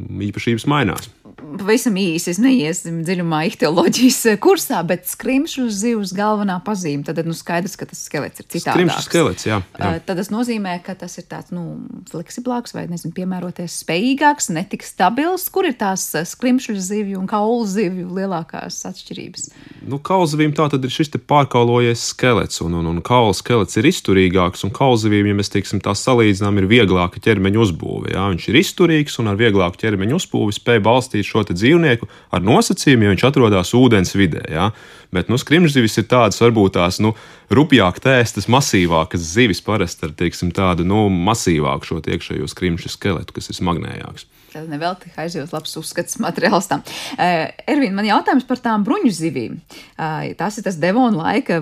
[0.00, 1.10] īpašības mainās.
[1.34, 7.04] Pavisam īsi, es neiesim dziļumā ihtioloģijas kursā, bet skrimšu zivs galvenā pazīme.
[7.06, 8.74] Tad nu, skaidrs, ka tas skelets ir citādāks.
[8.74, 9.58] Skrimšu skelets, jā.
[9.78, 9.90] jā.
[10.06, 15.46] Tad tas nozīmē, ka tas ir tāds, nu, fleksiblāks vai, nezinu, piemēroties spējīgāks, netik stabils.
[15.54, 19.48] Kur ir tās skrimšu zivju un kaulu zivju lielākās atšķirības?
[19.90, 23.90] Nu, kaulu zivīm tā tad ir šis pārkaulojies skelets, un, un, un kaulu skelets ir
[23.90, 28.14] izturīgāks, un kaulu zivīm, ja mēs, teiksim, tā salīdzinām, ir vieglāka ķermeņa uzbūve.
[28.16, 29.83] Jā, viņš ir izturīgs un ar vieglāku ķermeņa
[30.16, 34.44] uzbūvi spēj balstīt šo dzīvnieku ar nosacījumu, ja viņš atrodas ūdens vidē.
[34.50, 34.70] Ja?
[35.14, 37.14] Bet nu, skrimžzivis ir tādas varbūt tās nu,
[37.54, 43.52] rupjāk tēstas, masīvākas zivis, parasti ar teiksim, tādu nu, masīvāku šo iekšējo skrimšu skeletu, kas
[43.52, 44.26] ir smagnējāks.
[44.54, 46.84] Tad nevelti aizjūtas labs uzskats materiāls tam.
[47.16, 49.56] Uh, Ervīna, man jautājums par tām bruņu zivīm.
[49.98, 51.58] Uh, tas ir tas devona laika,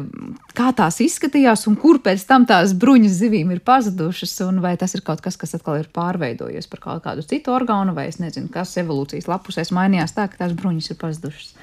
[0.53, 4.93] kā tās izskatījās un kur pēc tam tās bruņu zivīm ir pazudušas, un vai tas
[4.93, 8.53] ir kaut kas, kas atkal ir pārveidojies par kaut kādu citu orgānu, vai es nezinu,
[8.53, 11.55] kas evolūcijas lapusēs mainījās tā, ka tās bruņas ir pazudušas.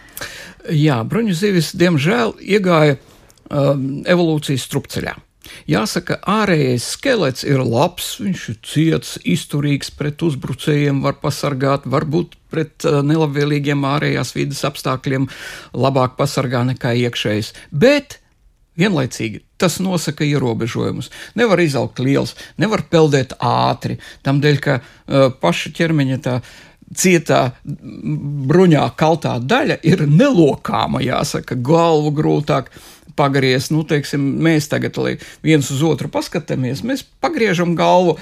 [0.75, 5.15] Jā, bruņu zivis, diemžēl, iegāja um, evolūcijas strupceļā.
[5.69, 12.85] Jāsaka, ārējais skelets ir labs, viņš ir ciets, izturīgs pret uzbrucējiem, var pasargāt, varbūt pret
[12.85, 15.29] uh, nelabvēlīgiem ārējās vidas apstākļiem
[15.73, 17.53] labāk pasargā nekā iekšējais.
[17.71, 18.19] Bet
[18.79, 21.09] vienlaicīgi tas nosaka ierobežojumus.
[21.39, 26.39] Nevar izaugt liels, nevar peldēt ātri, tam dēļ, ka uh, paša ķermeņa tā
[26.95, 27.41] cietā
[28.49, 32.71] bruņā kaltā daļa ir nelokāma, jāsaka, galvu grūtāk
[33.19, 33.73] pagriezt.
[33.75, 34.97] Nu, teiksim, mēs tagad,
[35.45, 38.17] viens uz otru paskatāmies, mēs pagriežam galvu.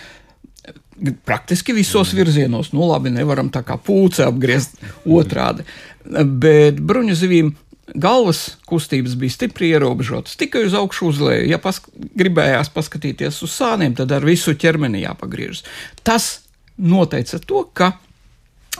[1.29, 5.67] Praktiski visos virzienos, nu labi, nevaram tā kā pūce apgriezt otrādi.
[6.07, 7.51] Bet bruņu zivīm
[7.93, 10.35] galvas kustības bija stipri ierobežotas.
[10.41, 11.45] Tikai uz augšu uz leju.
[11.51, 11.85] Ja pask
[12.17, 15.63] gribējās paskatīties uz sāniem, tad ar visu ķermeni jāpagriežas.
[16.01, 16.27] Tas
[16.77, 17.93] noteica to, ka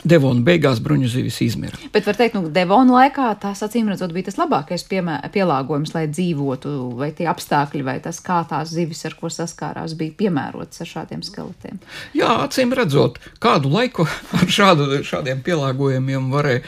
[0.05, 1.79] Devona beigās bruņu zivis izmira.
[1.93, 6.05] Bet var teikt, nu, Devona laikā tās acīm redzot bija tas labākais piemē, pielāgojums, lai
[6.11, 10.91] dzīvotu, vai tie apstākļi, vai tas, kā tās zivis, ar ko saskārās, bija piemērotas ar
[10.91, 11.81] šādiem skeletiem.
[12.17, 14.05] Jā, acīm redzot, kādu laiku
[14.37, 16.63] ar šādu, šādiem pielāgojumiem varēja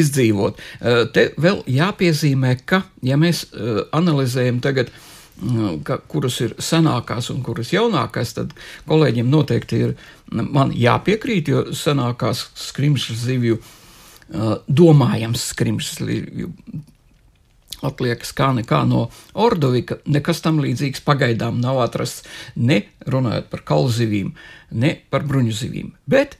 [0.00, 0.60] izdzīvot.
[0.80, 4.92] Eh, te vēl jāpiezīmē, ka, ja mēs eh, analizējam tagad,
[5.84, 8.54] ka, kuras ir senākās un kuras jaunākās, tad
[8.88, 9.94] kolēģiem noteikti ir
[10.32, 13.60] man jāpiekrīt, jo senākās skrimšas zivju,
[14.66, 16.52] domājams skrimšas zivju
[17.84, 22.24] atliekas kā nekā no Ordovika, nekas tam līdzīgs pagaidām nav atrasts,
[22.56, 24.32] ne runājot par kalzivīm,
[24.72, 25.92] ne par bruņuzivīm.
[26.08, 26.38] Bet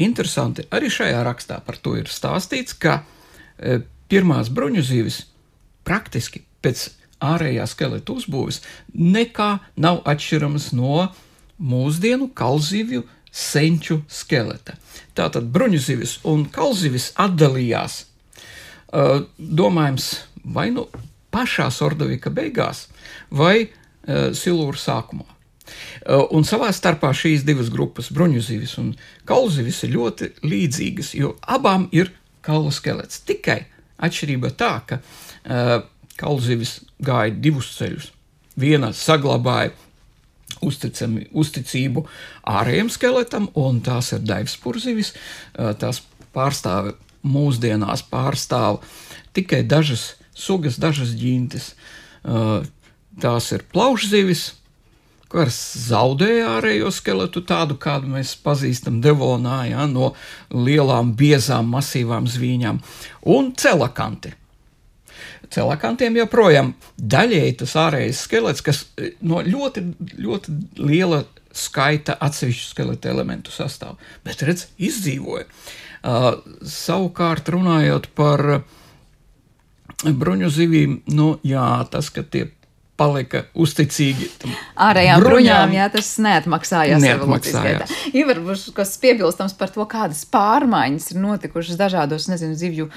[0.00, 3.02] interesanti, arī šajā rakstā par to ir stāstīts, ka
[4.08, 5.20] pirmās bruņuzivis
[5.84, 6.88] praktiski pēc
[7.24, 8.60] ārējā skeleta uzbūves
[8.94, 11.08] nekā nav atšķirams no
[11.58, 13.04] mūsdienu kalzivju
[13.34, 14.76] senču skeleta.
[15.18, 18.04] Tātad bruņuzivis un kalzivis atdalījās,
[19.38, 20.06] domājams,
[20.44, 20.86] vai nu
[21.34, 22.86] pašā Ordovika beigās,
[23.30, 23.68] vai
[24.08, 25.26] Silūra sākumā.
[26.32, 28.94] Un savā starpā šīs divas grupas, bruņuzivis un
[29.28, 33.20] kalzivis, ir ļoti līdzīgas, jo abām ir kaulu skelets.
[33.28, 33.66] Tikai
[34.00, 35.82] atšķirība tā, ka uh,
[36.18, 38.10] Kalzivis gāja divus ceļus.
[38.58, 39.72] Viena saglabāja
[40.64, 42.04] uzticami, uzticību
[42.50, 45.12] ārējiem skeletam, un tās ir daivspurzivis.
[45.54, 46.02] Tās
[46.34, 46.94] pārstāv
[47.26, 48.80] mūsdienās pārstāv
[49.36, 51.72] tikai dažas sugas, dažas ģintes.
[53.18, 54.44] Tās ir plaušzivis,
[55.28, 55.56] kas
[55.88, 60.14] zaudēja ārējo skeletu, tādu kādu mēs pazīstam Devonā, ja, no
[60.50, 62.80] lielām, biezām, masīvām zvīņām,
[63.34, 64.32] un celakanti.
[65.54, 69.84] Celakantiem joprojām daļēji tas ārējais skelets, kas e, no ļoti,
[70.20, 71.22] ļoti liela
[71.56, 75.48] skaita atsevišķu skeletu elementu sastāv, bet redz, izdzīvoja.
[75.98, 76.28] Uh,
[76.62, 78.44] savukārt runājot par
[80.04, 82.44] bruņu zivīm, nu jā, tas, ka tie
[82.98, 84.28] palika uzticīgi.
[84.88, 87.02] Ārējām bruņām, jā, tas neatmaksājās.
[87.04, 87.94] neatmaksājās.
[88.12, 92.88] Ir varbūt kas piebilstams par to, kādas pārmaiņas ir notikušas dažādos, nezinu, zivju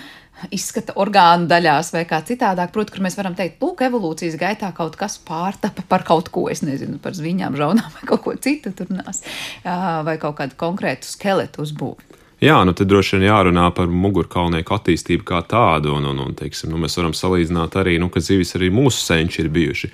[0.50, 2.72] izskata orgānu daļās vai kā citādāk.
[2.74, 6.64] Protams, kur mēs varam teikt, lūk, evolūcijas gaitā kaut kas pārtapa par kaut ko, es
[6.66, 9.22] nezinu, par zviņām, žaunām vai kaut ko citu turnās,
[9.64, 12.21] vai kaut kādu konkrētu skeletu uzbūvi.
[12.42, 16.72] Jā, nu tad droši vien jārunā par mugurkaulnieku attīstību kā tādu, un, un, un teiksim,
[16.74, 19.92] nu, mēs varam salīdzināt arī, nu, ka zivis arī mūsu senči ir bijuši.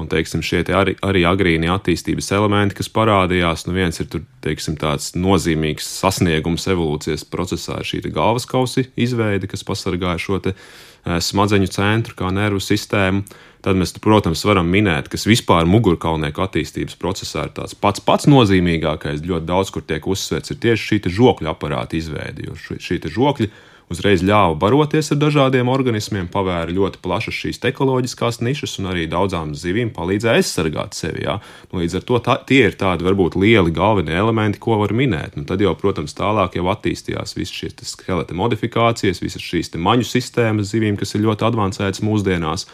[0.00, 4.24] Un, teiksim, šie te arī, arī agrīnie attīstības elementi, kas parādījās, nu viens ir tur,
[4.44, 10.54] teiksim, tāds nozīmīgs sasniegums evolūcijas procesā, ir šī galvas kausa izveide, kas pasargāja šo te,
[10.54, 13.24] eh, smadzeņu centru, kā nervu sistēmu.
[13.60, 19.20] Tad mēs, protams, varam minēt, kas vispār mugurkaulnieku attīstības procesā ir tāds pats pats nozīmīgākais,
[19.20, 22.48] ļoti daudz kur tiek uzsvērts, ir tieši šī žokļa aparāta izveide.
[22.48, 23.50] Jo šī žokļa
[23.90, 29.56] uzreiz ļāva baroties ar dažādiem organismiem, pavēra ļoti plašas šīs ekoloģiskās nišas un arī daudzām
[29.58, 31.24] zivīm palīdzēja aizsargāt sevi.
[31.26, 31.40] Jā.
[31.72, 35.34] Nu, līdz ar to tā, tie ir tādi varbūt lieli galvenie elementi, ko var minēt.
[35.38, 40.70] Nu, tad jau, protams, tālāk jau attīstījās visas šīs skeleta modifikācijas, visas šīs maņu sistēmas
[40.70, 42.68] zivīm, kas ir ļoti avansētas mūsdienās.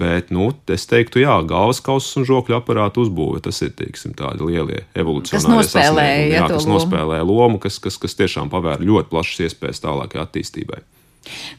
[0.00, 3.42] Bet, nu, es teiktu, jā, galvas kausas un žokļu aparātu uzbūve.
[3.44, 6.78] Tas ir teiksim, tādi lielie evolūcionārie sasniegumi, jā, kas lomu.
[6.78, 10.80] nospēlē lomu, kas, kas, kas tiešām pavēr ļoti plašas iespējas tālākai attīstībai.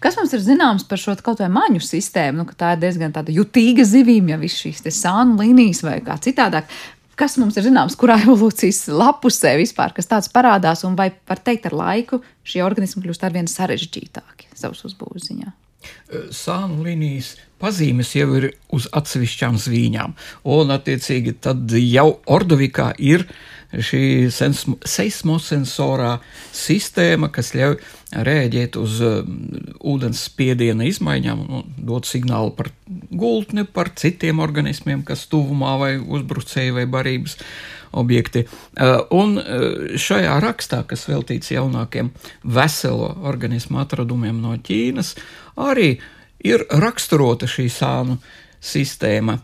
[0.02, 2.44] Kas mums ir zināms par šo kaut vai maņu sistēmu?
[2.44, 6.70] Nu, tā ir diezgan jutīga zivīm, ja viss šīs sānu līnijas vai kā citādāk.
[7.16, 11.70] Kas mums ir zināms, kurā evolūcijas lapusē vispār kas tāds parādās, un vai var teikt,
[11.72, 15.54] ar laiku šie organismi kļūst arvien sarežģītāki savas uzbūves ziņā?
[16.36, 20.16] Sānu līnijas pazīmes jau ir uz atsevišķām zvīņām,
[20.56, 23.26] un attiecīgi tad jau Ordovikā ir
[23.74, 26.12] šī seismosensorā
[26.56, 27.78] sistēma, kas ļauj
[28.28, 29.40] rēģēt uz um,
[29.84, 32.70] ūdens spiediena izmaiņām un dot signālu par
[33.12, 37.40] gultni, par citiem organismiem, kas tuvumā vai uzbrucēji vai barības
[37.96, 38.46] objekti.
[38.46, 39.66] Uh, un uh,
[40.00, 42.12] šajā rakstā, kas veltīts jaunākiem
[42.44, 45.16] veselo organismu atradumiem no Ķīnas,
[45.62, 45.96] arī
[46.46, 48.20] ir raksturota šī sānu
[48.64, 49.40] sistēma.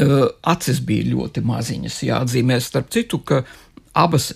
[0.00, 3.42] Uh, acis bija ļoti maziņas, jāatzīmē starp citu, ka
[3.98, 4.32] abas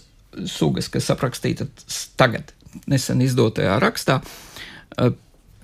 [0.51, 2.51] sugas, kas aprakstītas tagad,
[2.91, 4.19] nesen izdotajā rakstā,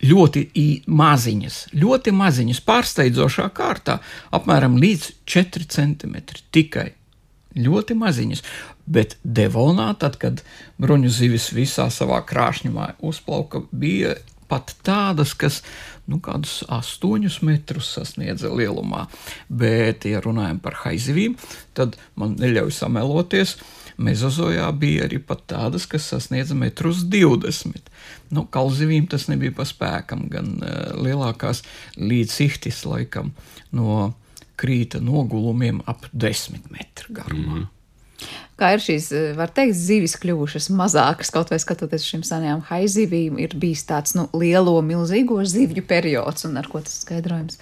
[0.01, 0.45] ļoti
[0.87, 3.99] maziņas, ļoti maziņas, pārsteidzošā kārtā,
[4.37, 6.17] apmēram līdz 4 cm
[6.55, 6.91] tikai
[7.59, 8.43] ļoti maziņas.
[8.91, 10.43] Bet Devonā, tad, kad
[10.83, 14.17] bruņu zivis visā savā krāšņumā uzplauka, bija
[14.51, 15.61] pat tādas, kas
[16.11, 19.05] nu, kādus astoņus metrus sasniedza lielumā.
[19.47, 21.37] Bet, ja runājam par haizivīm,
[21.77, 23.59] tad man neļauj sameloties.
[24.01, 27.93] Mezozojā bija arī tādas, kas sasniedza metrus 20.
[28.35, 31.63] Nu, kalzivīm tas nebija pa spēkam, gan uh, lielākās
[32.01, 33.35] līdz ihtis laikam
[33.77, 34.15] no
[34.61, 37.63] krīta nogulumiem ap 10 metru garumā.
[37.63, 37.69] Mm.
[38.61, 39.07] Kā ir šīs,
[39.39, 44.13] var teikt, zivis kļuvušas mazākas, kaut vai skatoties uz šīm senajām haizivīm, ir bijis tāds
[44.19, 47.57] nu, lielo, milzīgo zivju periods, un ar ko tas skaidrojums?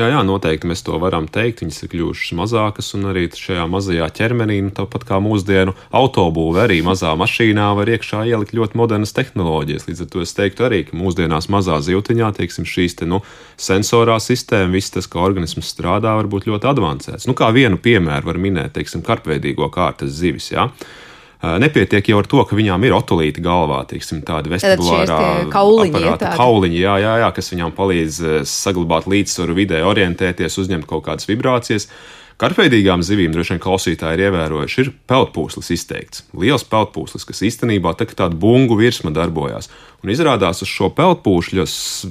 [0.00, 1.60] Jā, jā, noteikti mēs to varam teikt.
[1.60, 6.78] Viņas ir kļuvušas mazākas, un arī šajā mazajā ķermenī, nu, tāpat kā mūsdienu autobūve, arī
[6.86, 9.84] mazā mašīnā var iekšā ielikt ļoti modernas tehnoloģijas.
[9.90, 13.20] Līdz ar to es teiktu arī, ka mūsdienās mazā zīltiņā, teiksim, šīs te, nu,
[13.60, 17.28] sensorā sistēma, viss tas, kā organisms strādā, var būt ļoti avansēts.
[17.28, 20.54] Nu, kā vienu piemēru var minēt, teiksim, karpveidīgo kārtas zivis.
[20.56, 20.70] Jā.
[21.42, 25.18] Nepietiek jau ar to, ka viņām ir otolīti galvā, tiksim, tāda vestibulārā
[25.50, 30.86] kauliņi, aparāta, ja kauliņi, jā, jā, jā, kas viņām palīdz saglabāt līdzsvaru vidē, orientēties, uzņemt
[30.86, 31.88] kaut kādas vibrācijas.
[32.42, 36.24] Karpveidīgām zivīm, droši vien klausītāji ir ievērojuši, ir peldpūslis izteikts.
[36.38, 39.68] Liels peldpūslis, kas īstenībā tā kā tāda bungu virsma darbojās.
[40.02, 41.66] Un izrādās, uz šo peldpūšļa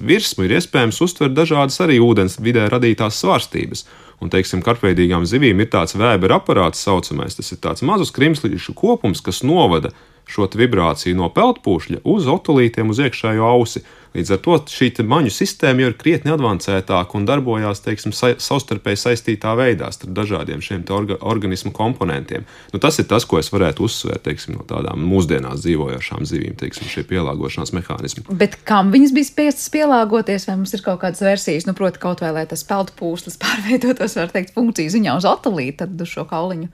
[0.07, 3.83] virsmu ir iespējams uztvert dažādas arī ūdens vidē radītās svārstības.
[4.21, 7.33] Un, teiksim, karpveidīgām zivīm ir tāds vēbera aparāts, saucamais.
[7.37, 9.89] Tas ir tāds mazs krimslīšu kopums, kas novada
[10.29, 13.81] šo vibrāciju no peldpūšļa uz otolītiem, uz iekšējo ausi.
[14.11, 18.99] Līdz ar to šī maņu sistēma jau ir krietni avansētāka un darbojās teiksim, sa savstarpēji
[18.99, 22.43] saistītā veidā starp dažādiem šiem orga organismu komponentiem.
[22.73, 26.91] Nu, tas ir tas, ko es varētu uzsvērt teiksim, no tādām mūsdienās dzīvojošām zivīm, teiksim,
[26.91, 28.25] šie pielāgošanās mehānismi.
[28.35, 32.25] Bet kam viņas bija spiestas pielāgoties, vai mums ir kaut kādas versijas, nu, proti, kaut
[32.25, 36.27] vai lai tas peldu pūslis pārveidotos, var teikt, funkciju ziņā uz otalītu, tad uz šo
[36.27, 36.67] kauliņu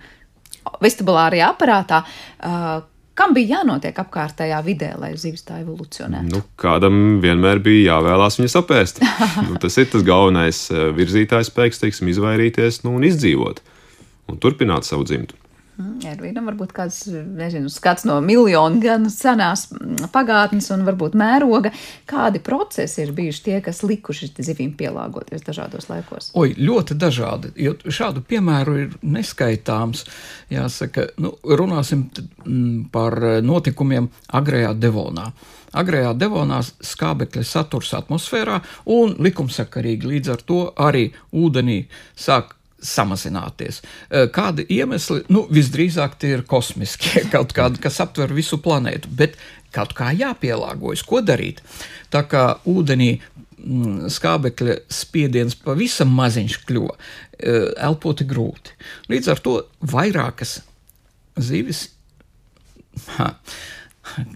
[0.82, 2.02] vestibulārajā aparātā.
[2.42, 2.80] Uh,
[3.18, 6.30] Kam bija jānotiek apkārtējā vidē, lai zivis tā evolūcionētu?
[6.30, 9.02] Nu, kādam vienmēr bija jāvēlās viņas apēst.
[9.48, 13.64] nu, tas ir tas galvenais eh, virzītājs spēks, teiksim, izvairīties nu, un izdzīvot
[14.28, 15.40] un turpināt savu dzimtu.
[15.78, 21.70] Ervīnam mm, varbūt kāds, nezinu, skats no miljonu gan senās mm, pagātnes un varbūt mēroga.
[22.10, 26.32] Kādi procesi ir bijuši tie, kas likuši zivīm pielāgoties dažādos laikos?
[26.34, 30.08] Oi, ļoti dažādi, jo šādu piemēru ir neskaitāms.
[30.50, 34.10] Jāsaka, nu, runāsim mm, par notikumiem
[34.40, 35.30] agrējā Devonā.
[35.78, 38.62] Agrējā devonā skābekļa saturs atmosfērā
[38.96, 41.82] un likumsakarīgi līdz ar to arī ūdenī
[42.18, 43.82] sāk samazināties.
[44.10, 45.24] Eh, kādi iemesli?
[45.34, 49.38] Nu, visdrīzāk tie ir kosmiskie, kaut kādi, kas aptver visu planētu, bet
[49.76, 51.64] kaut kā jāpielāgojas, ko darīt.
[52.14, 56.94] Tā kā ūdenī mm, skābekļa spiediens pavisam maziņš kļuva,
[57.40, 58.78] eh, elpot ir grūti.
[59.12, 60.60] Līdz ar to vairākas
[61.38, 61.88] zivis.
[63.18, 63.34] Ha,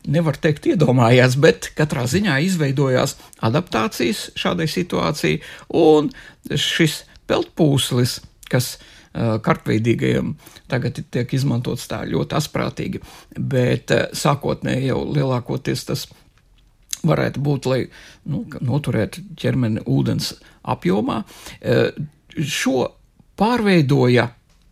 [0.05, 5.39] nevar teikt, iedomājās, bet katrā ziņā izveidojās adaptācijas šādai situācijai,
[5.77, 6.11] un
[6.53, 8.19] šis peltpūslis
[8.51, 8.75] kas
[9.11, 10.35] kartveidīgajiem
[10.71, 13.01] tagad tiek izmantots tā ļoti asprātīgi,
[13.35, 16.05] bet sākotnēji jau lielākoties tas
[17.03, 17.81] varētu būt, lai
[18.29, 20.31] nu, noturētu ķermeni ūdens
[20.63, 21.23] apjomā.
[22.37, 22.85] Šo
[23.41, 24.29] pārveidoja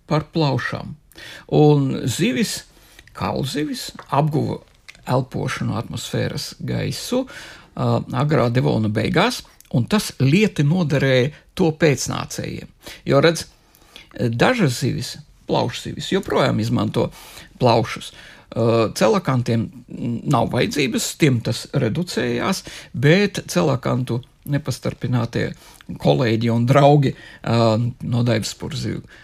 [0.10, 0.96] par plaušām,
[1.60, 2.62] un zivis,
[3.18, 4.62] kaulzivis, apguva
[5.10, 7.26] elpošanu atmosfēras gaisu
[7.76, 12.70] agrā devona beigās, un tas lieti noderēja to pēcnācējiem.
[13.10, 13.48] Jo redz,
[14.18, 15.14] Dažas zivis,
[15.50, 17.10] plaušu zivis, joprojām izmanto
[17.62, 18.12] plaušus.
[18.98, 19.68] Celakantiem
[20.26, 22.64] nav vajadzības, tiem tas reducējās,
[22.98, 25.52] bet celakantu nepastarpinātie
[26.02, 27.14] kolēģi un draugi
[27.46, 29.18] no Daivspurzīvu uh,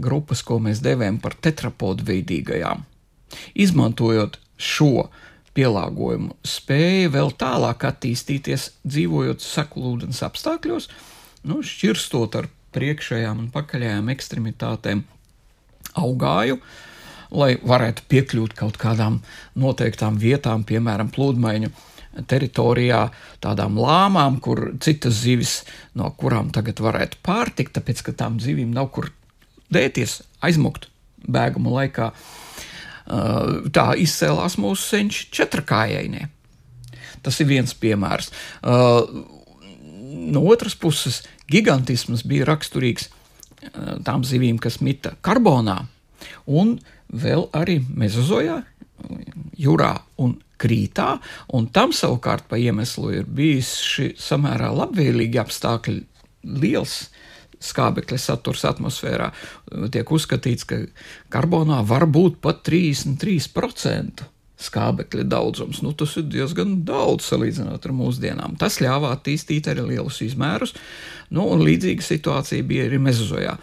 [0.00, 2.84] grupas, ko mēs devējam par tetrapodu veidīgajām,
[3.54, 5.08] izmantojot šo
[5.56, 10.90] pielāgojumu, spēja vēl tālāk attīstīties, dzīvojot sakulūdens apstākļos,
[11.48, 15.04] nu, šķirstot ar priekšējām un pakaļējām ekstremitātēm
[15.96, 16.58] augāju,
[17.36, 19.20] lai varētu piekļūt kaut kādām
[19.58, 21.70] noteiktām vietām, piemēram, pludmaiņu
[22.30, 23.02] teritorijā,
[23.44, 25.58] tādām lāmām, kur citas zivis,
[25.98, 29.10] no kurām tagad varētu pārtikt, tāpēc ka tām zivīm nav kur
[29.72, 30.88] dēties, aizmukt
[31.26, 32.10] bēguma laikā.
[33.76, 36.26] Tā izcēlās mūsu senču četrakājainie.
[37.22, 38.32] Tas ir viens piemērs.
[40.26, 45.82] No otras puses, gigantisms bija raksturīgs eh, tām zivīm, kas mita karbonā,
[46.46, 46.76] un
[47.12, 48.62] vēl arī mezozojā,
[49.60, 51.16] jūrā un krītā,
[51.54, 56.00] un tam savukārt pa iemeslu ir bijis šī samērā labvēlīgi apstākļi,
[56.62, 56.96] liels
[57.62, 59.30] skābekļa saturs atmosfērā.
[59.92, 60.80] Tiek uzskatīts, ka
[61.32, 64.26] karbonā var būt pat 33%
[64.60, 65.82] skābekļa daudzums.
[65.84, 68.56] Nu, tas ir diezgan daudz salīdzinot ar mūsdienām.
[68.60, 70.74] Tas ļāva attīstīt arī lielus izmērus,
[71.30, 73.56] nu, un līdzīga situācija bija arī Mezozojā.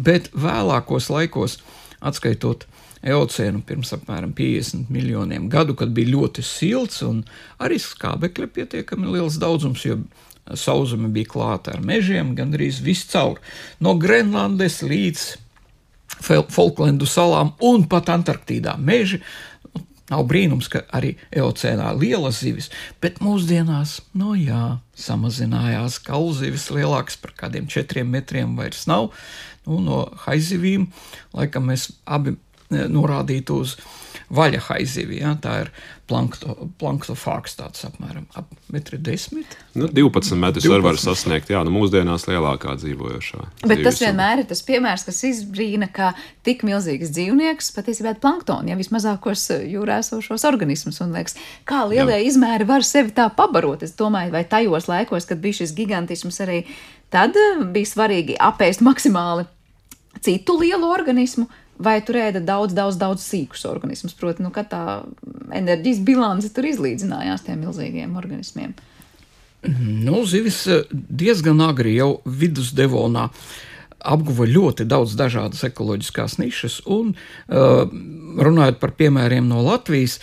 [0.00, 1.58] Bet vēlākos laikos,
[2.00, 2.64] atskaitot
[3.00, 7.22] eocēnu pirms apmēram 50 miljoniem gadu, kad bija ļoti silts un
[7.60, 10.00] arī skābekļa pietiekami liels daudzums, jo
[10.56, 13.40] sauzeme bija klāta ar mežiem gandrīz viscaur,
[13.80, 15.28] no Grenlandes līdz
[16.20, 18.74] Falklendu salām un pat Antarktīdā.
[18.76, 19.20] Meži
[20.10, 22.70] Nav brīnums, ka arī eocēnā lielas zivis,
[23.02, 29.12] bet mūsdienās, nu jā, samazinājās kaulzivis lielākas par kādiem četriem metriem vairs nav.
[29.68, 30.88] Nu, no haizivīm,
[31.36, 33.76] laikam mēs abi eh, norādītu uz
[34.34, 35.20] vaļa haizivi.
[35.20, 35.32] Ja?
[35.42, 35.70] Tā ir
[36.10, 39.44] plankto, planktofāks, tāds apmēram ap 1,10 m.
[39.78, 43.44] Nu, 12 metrus var, var sasniegt, jā, nu mūsdienās lielākā dzīvojošā.
[43.70, 46.12] Bet tas vienmēr ir tas piemērs, kas izbrīna, ka
[46.46, 51.02] tik milzīgs dzīvnieks patiesībā ir planktoni, ja vismazākos jūrā esošos organismus.
[51.04, 51.38] Un liekas,
[51.68, 52.26] kā lielie jā.
[52.30, 53.86] izmēri var sevi tā pabarot.
[53.86, 56.64] Es domāju, vai tajos laikos, kad bija šis gigantisms, arī
[57.10, 57.38] tad
[57.74, 59.46] bija svarīgi apēst maksimāli
[60.20, 61.46] citu lielu organismu,
[61.80, 64.14] vai tur ēda daudz, daudz, daudz sīkus organismus.
[64.18, 64.84] Proti, nu, tā
[65.56, 68.76] enerģijas bilance tur izlīdzinājās tiem milzīgiem organismiem.
[70.06, 73.28] Nu, zivis eh, diezgan agri jau vidusdevonā
[74.00, 77.82] apguva ļoti daudz dažādas ekoloģiskās nišas, un uh,
[78.40, 80.14] runājot par piemēriem no Latvijas,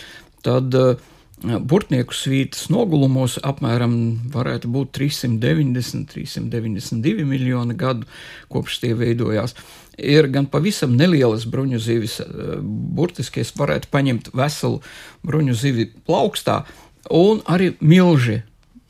[0.42, 0.96] tad uh,
[1.38, 3.94] Burtnieku svītas nogulumos apmēram
[4.34, 8.08] varētu būt 390, 392 miljoni gadu,
[8.50, 9.54] kopš tie veidojās.
[9.98, 12.20] Ir gan pavisam nelielas bruņu zivis,
[12.62, 14.82] burtiski es varētu paņemt veselu
[15.26, 16.62] bruņu zivi plaukstā,
[17.10, 18.44] un arī milži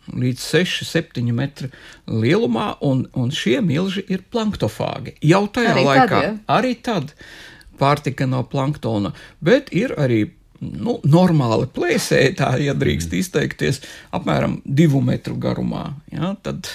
[0.07, 1.69] līdz 6, 7 metru
[2.07, 5.17] lielumā, un, un šie milži ir planktofāgi.
[5.27, 6.33] Jau tajā arī laikā, tad, ja?
[6.57, 7.13] arī tad
[7.77, 10.23] pārtika no planktona, bet ir arī
[10.59, 13.81] nu, normāli plēsēji, tā ja drīkst izteikties,
[14.15, 15.91] apmēram divu metru garumā.
[16.13, 16.69] Ja, tad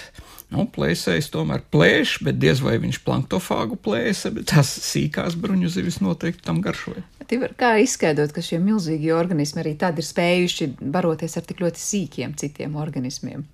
[0.53, 6.01] nu, plēsējs tomēr plēš, bet diez vai viņš planktofāgu plēsa, bet tās sīkās bruņu zivis
[6.05, 7.05] noteikti tam garšoja.
[7.31, 11.81] Tivar, kā izskaidrot, ka šie milzīgie organismi arī tad ir spējuši baroties ar tik ļoti
[11.81, 13.47] sīkiem citiem organismiem?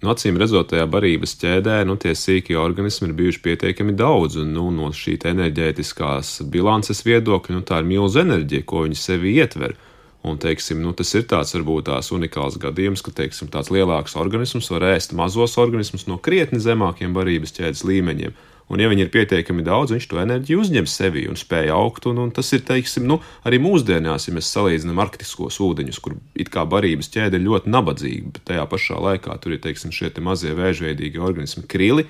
[0.00, 4.38] Nu, acīm redzot, tajā barības ķēdē nu, tie sīkie organismi ir bijuši pietiekami daudz.
[4.40, 9.36] Un, nu, no šī enerģētiskās bilances viedokļa, nu, tā ir milzīga enerģija, ko viņi sevi
[9.36, 9.76] ietver.
[10.22, 14.68] Un, teiksim, nu, tas ir tāds varbūt tās unikāls gadījums, ka teiksim, tāds lielāks organisms
[14.68, 18.34] var ēst mazos organismus no krietni zemākiem barības ķēdes līmeņiem.
[18.70, 22.04] Un, ja viņi ir pietiekami daudz, viņš to enerģiju uzņem sevī un spēj augt.
[22.06, 23.16] Un, un tas ir, teiksim, nu,
[23.48, 28.34] arī mūsdienās, ja mēs salīdzinām arktiskos ūdeņus, kur it kā barības ķēde ir ļoti nabadzīga,
[28.36, 32.06] bet tajā pašā laikā tur ir, teiksim, šie mazie vēžveidīgi organismi krili,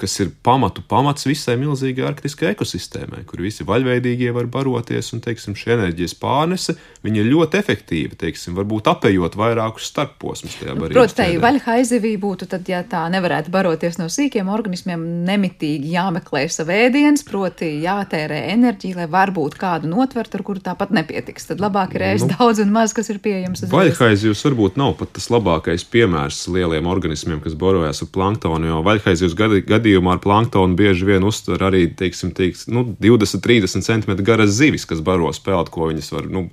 [0.00, 5.54] kas ir pamatu pamats visai milzīgai arktiskai ekosistēmai, kur visi vaļveidīgie var baroties, un teiksim,
[5.58, 6.74] šī enerģijas pārnese
[7.04, 8.18] ir ļoti efektīva.
[8.18, 10.96] Teiksim, varbūt apējot vairākus starposmus tajā barībā.
[10.98, 17.22] Protams, tai vaļhaizivī būtu, tad, ja tā nevarētu baroties no sīkiem organismiem, nemitīgi jāmeklē savēdienas,
[17.28, 21.50] proti jātērē enerģija, lai varbūt kādu notvert, ar kuru tāpat nepietiks.
[21.52, 23.66] Tad labāk ir ēst nu, daudz un maz, kas ir pieejams.
[23.70, 29.38] Vaļhaizivs varbūt nav pat tas labākais piemērs lieliem organismiem, kas barojas ar planktonu, jo vaļhaizivs
[29.38, 29.62] gadi
[29.94, 34.86] gadījumā ar planktonu bieži vien uztver arī teiksim, teiks, nu, 20, 30 cm garas zivis,
[34.86, 36.26] kas baro spēlēt, ko viņas var.
[36.26, 36.48] Nu,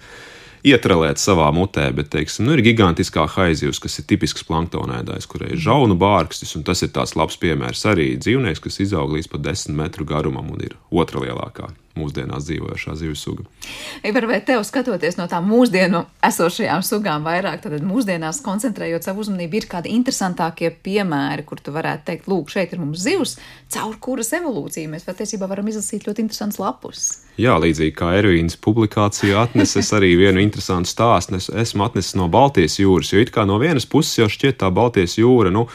[0.61, 5.61] ietrelēt savā mutē, bet, teiksim, nu, ir gigantiskā haizivs, kas ir tipisks planktonēdājs, kurai ir
[5.61, 9.73] žaunu bārkstis, un tas ir tāds labs piemērs arī dzīvnieks, kas izaug līdz pat 10
[9.73, 13.45] metru garumam un ir otra lielākā mūsdienās dzīvojošā zivju suga.
[14.07, 19.61] Ivar, vai tev skatoties no tām mūsdienu esošajām sugām vairāk, tad mūsdienās koncentrējot savu uzmanību,
[19.61, 23.37] ir kādi interesantākie piemēri, kur tu varētu teikt, lūk, šeit ir mums zivs,
[23.71, 27.07] caur kuras evolūciju mēs patiesībā varam izlasīt ļoti interesants lapus.
[27.41, 31.39] Jā, līdzīgi kā Ervīnas publikācija atneses arī vienu interesantu stāstu.
[31.39, 34.69] Es esmu atnesis no Baltijas jūras, jo it kā no vienas puses jau šķiet tā
[34.73, 35.67] Baltijas jūra, nu,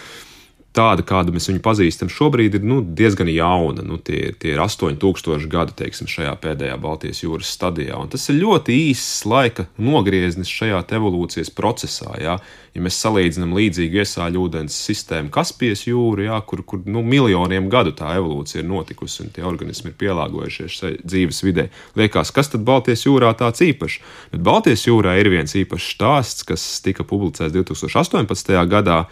[0.76, 3.84] tāda, kādu mēs viņu pazīstam, šobrīd ir nu, diezgan jauna.
[3.86, 7.96] Nu, tie, tie ir 8000 gadi teiksim, šajā pēdējā Baltijas jūras stadijā.
[7.98, 12.14] Un tas ir ļoti īss laika nogrieznis šajā evolūcijas procesā.
[12.22, 12.38] Jā.
[12.76, 18.12] Ja mēs salīdzinām līdzīgu iesāļūdens sistēmu Kaspijas jūru, jā, kur, kur nu, miljoniem gadu tā
[18.18, 23.32] evolūcija ir notikusi un tie organismi ir pielāgojušies dzīves vidē, liekas, kas tad Baltijas jūrā
[23.40, 24.02] tāds īpašs?
[24.34, 28.52] Bet Baltijas jūrā ir viens īpašs stāsts, kas tika publicēts 2018.
[28.68, 29.06] gadā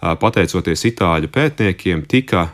[0.00, 2.48] pateicoties itāļu pētniekiem, tika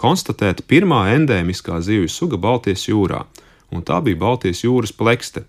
[0.00, 3.24] konstatēta pirmā endēmiskā zivju suga Baltijas jūrā,
[3.70, 5.44] un tā bija Baltijas jūras plekste.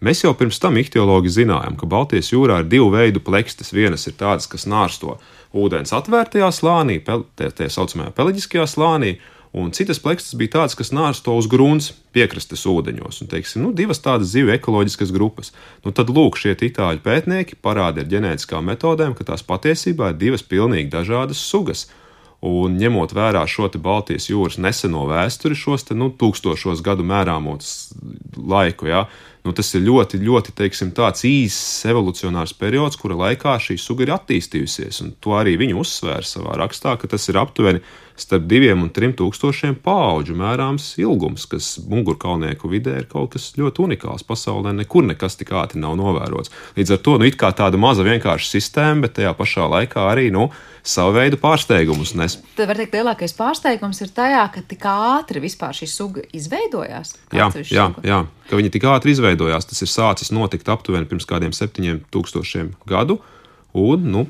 [0.00, 3.74] Mēs jau pirms tam ihtiologi zinājām, ka Baltijas jūrā ir divu veidu plekstes.
[3.76, 5.18] Vienas ir tādas, kas nārsto
[5.52, 9.18] ūdens atvērtajā slānī, tā saucamajā peleģiskajā slānī,
[9.52, 13.22] un citas plekstas bija tādas, kas nārsto uz grunts piekrastes ūdeņos.
[13.24, 15.50] Un, teiksim, nu, divas tādas zivju ekoloģiskas grupas.
[15.84, 20.46] Nu, tad lūk, šie itāļu pētnieki parāda ar ģenētiskām metodēm, ka tās patiesībā ir divas
[20.46, 21.88] pilnīgi dažādas sugas.
[22.40, 27.90] Un ņemot vērā šo Baltijas jūras neseno vēsturi, šos te, nu, tūkstošos gadu mērāmos
[28.36, 29.04] laiku, ja,
[29.46, 30.92] nu, tas ir ļoti, ļoti teiksim,
[31.30, 35.02] īss evolucionārs periods, kura laikā šī suga ir attīstījusies.
[35.20, 37.82] To arī viņi uzsvēra savā rakstā, ka tas ir aptuveni
[38.20, 43.86] starp diviem un trim tūkstošiem paudžu mērāms ilgums, kas mugurkaulnieku vidē ir kaut kas ļoti
[43.86, 44.26] unikāls.
[44.26, 46.52] Pasaulē nekur nekas tik ātri nav novērots.
[46.76, 50.28] Līdz ar to nu, it kā tāda maza vienkārša sistēma, bet tajā pašā laikā arī
[50.34, 50.50] nu,
[50.86, 52.38] savu veidu pārsteigumus nes.
[52.56, 57.16] Tad var teikt, lielākais pārsteigums ir tajā, ka tik ātri vispār šī suga izveidojās.
[57.36, 59.29] Jā, jā, jā, ka viņi tik ātri izveidojās.
[59.70, 63.20] Tas ir sācis notikt aptuveni pirms kādiem septiņiem tūkstošiem gadu.
[63.76, 64.24] Un, nu,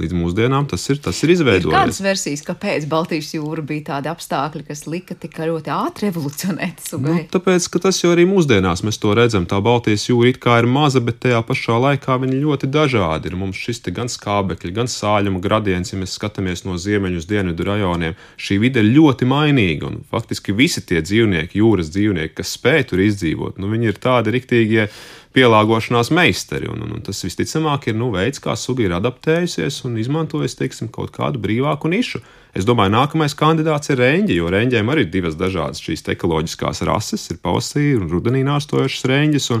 [0.00, 1.70] līdz mūsdienām tas ir, tas ir izveidojies.
[1.70, 6.82] Ir kādas versijas, kāpēc Baltijas jūra bija tādi apstākļi, kas lika tik ļoti ātri evolucionēt
[6.84, 7.14] sugai?
[7.22, 9.48] Nu, tāpēc, ka tas jau arī mūsdienās mēs to redzam.
[9.48, 13.38] Tā Baltijas jūra it kā ir maza, bet tajā pašā laikā viņa ļoti dažādi ir.
[13.40, 18.16] Mums šis gan skābekļi, gan sāļuma gradients, ja mēs skatāmies no ziemeļu uz dienvidu rajoniem,
[18.36, 19.88] šī vide ir ļoti mainīga.
[19.88, 24.34] Un faktiski visi tie dzīvnieki, jūras dzīvnieki, kas spēj tur izdzīvot, nu, viņi ir tādi
[24.36, 24.90] riktīgie
[25.36, 26.70] pielāgošanās meistari.
[26.72, 30.88] Un, un, un tas visticamāk ir nu, veids, kā suga ir adaptējusies un izmantojis teiksim,
[30.92, 32.22] kaut kādu brīvāku nišu.
[32.56, 37.28] Es domāju, nākamais kandidāts ir reņģi, jo reņģiem arī ir divas dažādas šīs ekoloģiskās rases,
[37.30, 39.52] ir pavasarī un rudenī nāstošas reņģis.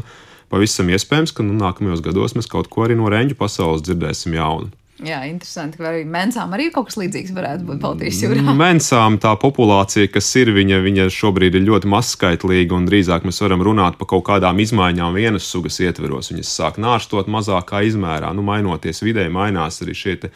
[0.46, 4.70] Pavisam iespējams, ka nu, nākamajos gados mēs kaut ko arī no reņģu pasaules dzirdēsim jaunu.
[5.04, 8.40] Jā, interesanti, arī Mensām arī kaut kas līdzīgs varētu būt Baltijas jūrā.
[8.64, 13.64] Mensām tā populācija, kas ir, viņa, viņa šobrīd ir ļoti mazskaitlīga, un drīzāk mēs varam
[13.66, 16.30] runāt par kaut kādām izmaiņām vienas sugas ietveros.
[16.32, 20.30] Viņas sāk nārstot mazākā izmērā, nu, mainoties vidē, mainās arī te,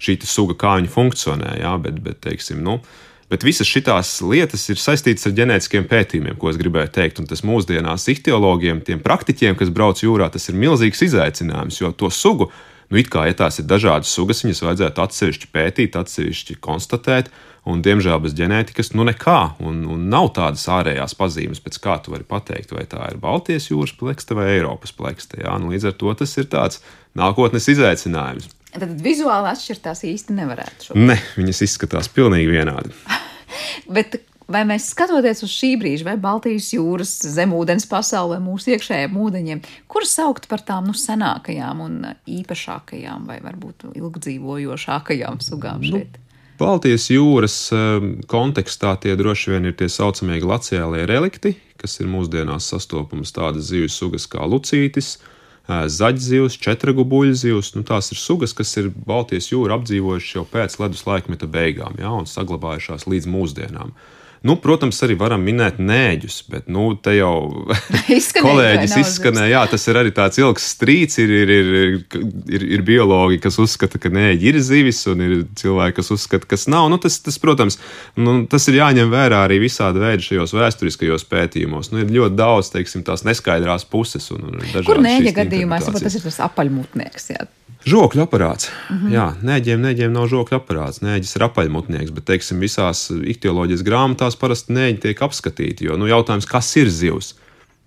[0.00, 1.58] šī suga, kā viņa funkcionē.
[1.60, 2.80] Jā, bet, bet, teiksim, nu,
[3.26, 7.18] Bet visas šīs lietas ir saistītas ar ģenētiskiem pētījumiem, ko es gribēju teikt.
[7.18, 12.06] Un tas mūsdienās ihtiologiem, tiem praktiķiem, kas brauc jūrā, tas ir milzīgs izaicinājums, jo to
[12.14, 12.52] sugu
[12.86, 17.32] Nu, it kā, ja tās ir dažādas sugas, viņas vajadzētu atsevišķi pētīt, atsevišķi konstatēt,
[17.66, 19.38] un, diemžēl, bez ģenētikas, nu, nekā.
[19.66, 23.70] Un, un nav tādas ārējās pazīmes, pēc kā tu vari pateikt, vai tā ir Baltijas
[23.72, 25.42] jūras plakste vai Eiropas plakste.
[25.42, 26.82] Nu, līdz ar to tas ir tāds
[27.18, 28.52] nākotnes izaicinājums.
[28.76, 30.90] Tad vizuāli atšķirtās īsti nevarētu.
[30.90, 31.10] Šobrīd.
[31.10, 32.92] Ne, viņas izskatās pilnīgi vienādi.
[33.96, 39.16] Bet Vai mēs skatoties uz šī brīža, vai Baltijas jūras zemūdens pasauli, vai mūsu iekšējiem
[39.18, 41.96] ūdeņiem, kuras saukt par tām nu, senākajām un
[42.30, 46.14] īpašākajām, vai varbūt ilgdzīvojošākajām sugām nu, šeit?
[46.14, 46.22] Nu,
[46.60, 52.70] Baltijas jūras um, kontekstā tie droši vien ir tie saucamie glaciālie relikti, kas ir mūsdienās
[52.70, 55.16] sastopamas tādas zivju sugas kā lucītis,
[55.66, 57.72] uh, zaļzivs, četragu buļzivs.
[57.74, 62.14] Nu, tās ir sugas, kas ir Baltijas jūru apdzīvojušas jau pēc ledus laikmeta beigām ja,
[62.14, 63.90] un saglabājušās līdz mūsdienām.
[63.90, 64.12] Uh,
[64.46, 67.66] Nu, protams, arī varam minēt nēģus, bet nu, te jau
[68.46, 71.18] kolēģis izskanēja, jā, tas ir arī tāds ilgs strīds.
[71.22, 71.96] Ir, ir, ir,
[72.52, 76.56] ir, ir biologi, kas uzskata, ka nēģi ir zivis, un ir cilvēki, kas uzskata, ka
[76.56, 76.88] tas nav.
[76.92, 77.80] Nu, tas, tas, protams,
[78.20, 81.92] nu, tas ir jāņem vērā arī visādi veidi šajos vēsturiskajos pētījumos.
[81.92, 84.30] Nu, ir ļoti daudz, teiksim, tās neskaidrās puses.
[84.34, 87.32] Un, un Kur nēģa gadījumā, tas ir tas apaļmutnieks?
[87.34, 87.46] Jā.
[87.86, 88.66] Žokļu aparāts.
[88.90, 89.12] Mm -hmm.
[89.14, 90.98] Jā, nēģiem, nēģiem nav žokļu aparāts.
[91.06, 95.86] Nēģis ir apaļmutnieks, bet, teiksim, visās iktioloģijas grāmatās parasti nēģi tiek apskatīti.
[95.86, 97.36] Jo nu, jautājums, kas ir zivs?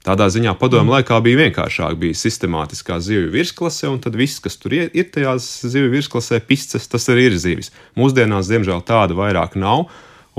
[0.06, 0.94] Tādā ziņā padomu mm.
[0.96, 5.50] laikā bija vienkāršāk, bija sistemātiskā zivju virsklase, un tad viss, kas tur ir, ir tajās
[5.68, 7.74] zivju virsklasē, pisces, tas arī ir zivis.
[8.00, 9.90] Mūsdienās, diemžēl, tāda vairāk nav.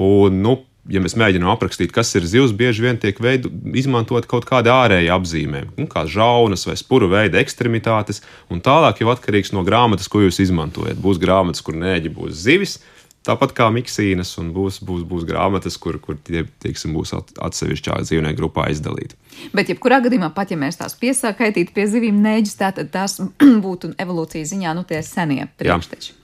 [0.00, 0.54] Un, nu,
[0.88, 5.18] ja mēs mēģinām aprakstīt, kas ir zivs, bieži vien tiek veidu, izmantot kaut kāda ārēja
[5.18, 10.24] apzīmē, nu, kā žaunas vai spuru veida ekstremitātes, un tālāk jau atkarīgs no grāmatas, ko
[10.24, 10.96] jūs izmantojat.
[11.00, 12.78] Būs grāmatas, kur nēģi būs zivis,
[13.26, 18.40] tāpat kā miksīnas, un būs, būs, būs grāmatas, kur, kur tie teiksim, būs atsevišķā dzīvnieku
[18.40, 19.18] grupā izdalīti.
[19.56, 23.18] Bet, jebkurā gadījumā, pat ja mēs tās piesākaitītu pie zivīm nēģis, tā, tad tās
[23.66, 26.19] būtu evolūcijas ziņā nu, tie senie priekšteči.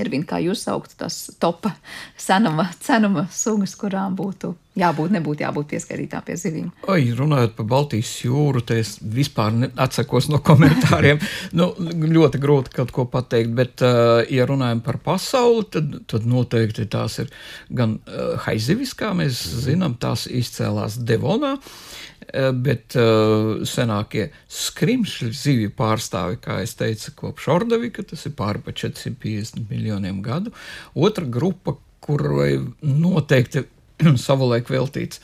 [0.00, 1.74] Irvīna, kā jūs sauktu tās topa
[2.18, 6.70] senuma, cenuma sugas, kurām būtu jābūt, nebūtu jābūt pieskaitītām pie zivīm?
[6.90, 11.22] Oi, runājot par Baltijas jūru, te es vispār atsakos no komentāriem.
[11.54, 11.70] nu,
[12.16, 17.20] ļoti grūti kaut ko pateikt, bet, uh, ja runājam par pasauli, tad, tad noteikti tās
[17.22, 17.30] ir
[17.70, 19.38] gan uh, haizivis, kā mēs
[19.68, 21.54] zinām, tās izcēlās Devonā.
[21.54, 28.34] Uh, Eh, bet uh, senākie skrimšļu zivju pārstāvi, kā es teicu, kopš Ordovika, tas ir
[28.38, 30.50] pāri pa 450 miljoniem gadu.
[30.94, 33.64] Otra grupa, kurai noteikti
[34.26, 35.22] savulaik veltīts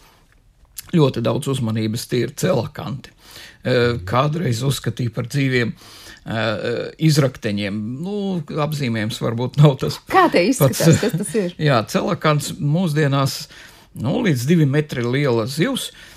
[0.94, 3.10] ļoti daudz uzmanības, tie ir celakanti.
[3.60, 5.74] Uh, kādreiz uzskatīja par dzīviem
[7.00, 7.76] izrakteņiem.
[8.04, 8.14] Nu,
[8.60, 10.12] apzīmējums varbūt nav tas pats.
[10.14, 11.54] Kā te izskatās, pats, kas tas ir?
[11.70, 13.38] Jā, celakants mūsdienās
[14.04, 15.88] nu, līdz divi metri liela zivs.
[15.88, 16.09] Uh,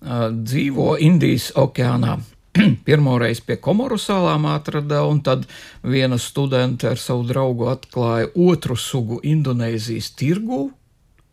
[0.00, 2.18] dzīvo Indijas okeānā.
[2.86, 5.46] Pirmoreiz pie Komoru salām atrada, un tad
[5.86, 10.70] viena studente ar savu draugu atklāja otru sugu Indonēzijas tirgu.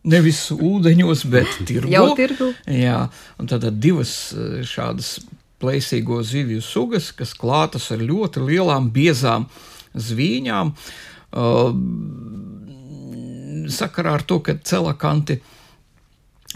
[0.08, 1.90] Nevis ūdeņos, bet tirgu.
[1.92, 2.52] Jau tirgu.
[2.70, 3.08] Jā,
[3.40, 4.14] un tad divas
[4.68, 5.18] šādas
[5.58, 9.48] plēsīgo zivju sugas, kas klātas ar ļoti lielām, biezām
[9.98, 10.70] zvīņām.
[11.28, 11.74] Uh,
[13.68, 15.57] sakarā ar to, ka celakanti uh,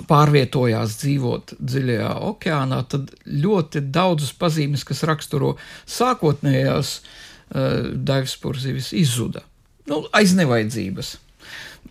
[0.08, 9.44] pārvietojās dzīvot dziļajā okeānā, tad ļoti daudzas pazīmes, kas raksturo sākotnējās uh, daivspurzīves, izzuda.
[9.90, 11.18] Nu, aiz nevajadzības.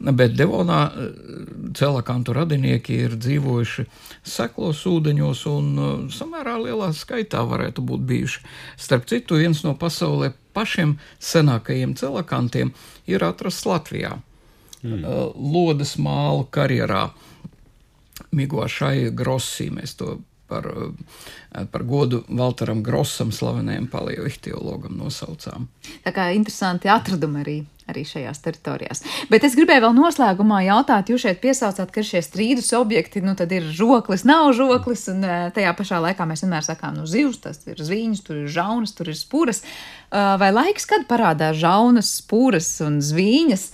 [0.02, 1.12] Bet Devonā uh,
[1.78, 3.86] celakantu radinieki ir dzīvojuši
[4.26, 8.46] seklos ūdeņos un uh, samērā lielā skaitā varētu būt bijuši.
[8.82, 12.74] Starp citu, viens no pasaulē pašiem senākajiem celakantiem
[13.06, 14.18] ir atrasts Latvijā.
[14.82, 15.06] Mm.
[15.38, 17.12] Lodes māla karjerā.
[18.32, 20.20] Miguašai Grosī mēs to
[20.52, 25.70] par, uh, par godu Valteram Grossam, slavenajam paleoihtiologam nosaucām.
[26.06, 27.60] Tā kā interesanti atradumi arī
[27.92, 29.04] arī šajās teritorijās.
[29.32, 33.52] Bet es gribēju vēl noslēgumā jautāt, jūs šeit piesaucāt, ka šie strīdus objekti, nu tad
[33.56, 35.26] ir žoklis, nav žoklis, un
[35.56, 39.12] tajā pašā laikā mēs vienmēr sakām, nu zivs, tas ir zviņas, tur ir žaunas, tur
[39.12, 39.64] ir spūras.
[40.12, 43.70] Vai laiks, kad parādās žaunas, spūras un zviņas,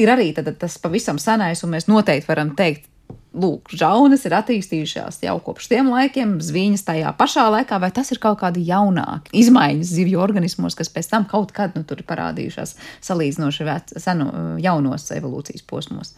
[0.00, 2.89] ir arī tas pavisam senais, un mēs noteikti varam teikt,
[3.36, 8.20] lūk, žaunas ir attīstījušās jau kopš tiem laikiem, zvīņas tajā pašā laikā, vai tas ir
[8.22, 12.76] kaut kādi jaunāki izmaiņas zivju organismos, kas pēc tam kaut kad nu, tur parādījušās
[13.06, 13.68] salīdzinoši
[14.02, 14.30] senu,
[14.62, 16.16] jaunos evolūcijas posmos?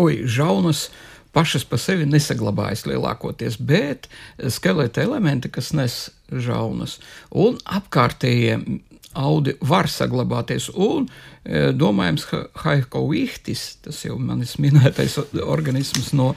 [0.00, 0.88] Oi, žaunas!
[1.34, 4.06] Pašas par sevi nesaglabājas lielākoties, bet
[4.54, 5.96] skeleta elementi, kas nes
[6.30, 7.00] žaunas,
[7.34, 8.60] un apkārtējie
[9.14, 10.68] audi var saglabāties.
[10.74, 11.08] Un
[11.44, 16.30] domājams, ka Haikovihtis, tas jau manis minētais organisms no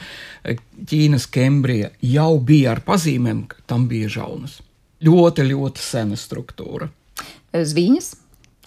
[0.43, 0.57] e,
[0.89, 4.59] Ķīnas Kembrija, jau bija ar pazīmēm, ka tam bija žaunas.
[5.07, 6.89] Ļoti, ļoti sena struktūra.
[7.53, 8.11] Zviņas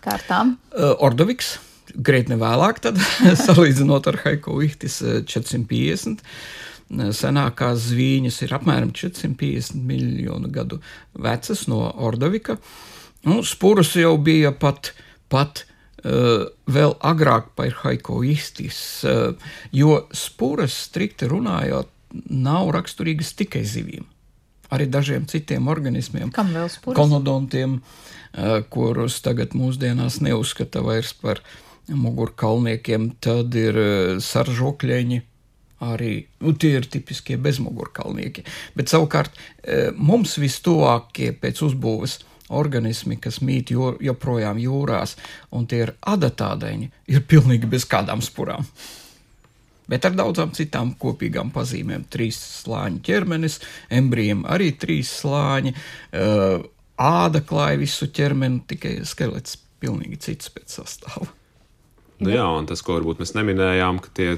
[0.04, 0.56] kārtām?
[1.02, 1.58] Ordoviks.
[1.90, 3.00] Krietni vēlāk, tad,
[3.46, 6.22] salīdzinot ar Haikovihtis 450.
[7.14, 10.80] Senākās zvīņas ir apmēram 450 miljonu gadu
[11.14, 12.56] vecas no Ordovika.
[13.26, 14.92] Nu, Spūras jau bija pat,
[15.30, 15.64] pat
[16.04, 19.34] vēl agrāk par haikoistis, uh,
[19.72, 21.90] jo spūras, strikti runājot,
[22.30, 24.06] nav raksturīgas tikai zivīm.
[24.70, 26.96] Arī dažiem citiem organismiem, spūras?
[26.96, 31.42] konodontiem, uh, kurus tagad mūsdienās neuzskata vairs par
[31.90, 33.74] mugurkalniekiem, tad ir
[34.22, 35.20] saržokļiņi,
[35.82, 36.12] arī
[36.44, 38.44] nu, tie ir tipiskie bezmugurkalnieki.
[38.76, 39.34] Bet savukārt
[39.98, 42.20] mums vistuvākie pēc uzbūves
[42.50, 45.16] organismi, kas mīt jo, joprojām jūrās,
[45.54, 48.66] un tie ir adatādeņi, ir pilnīgi bez kādām spurām.
[49.90, 52.04] Bet ar daudzām citām kopīgām pazīmēm.
[52.12, 53.58] Trīs slāņu ķermenis,
[53.90, 55.74] embrijiem arī trīs slāņi,
[57.00, 61.26] āda klāja visu ķermeni, tikai skelets pilnīgi cits pēc sastāvā.
[62.20, 64.28] Nu, jā, un tas, ko varbūt mēs neminējām, ka tie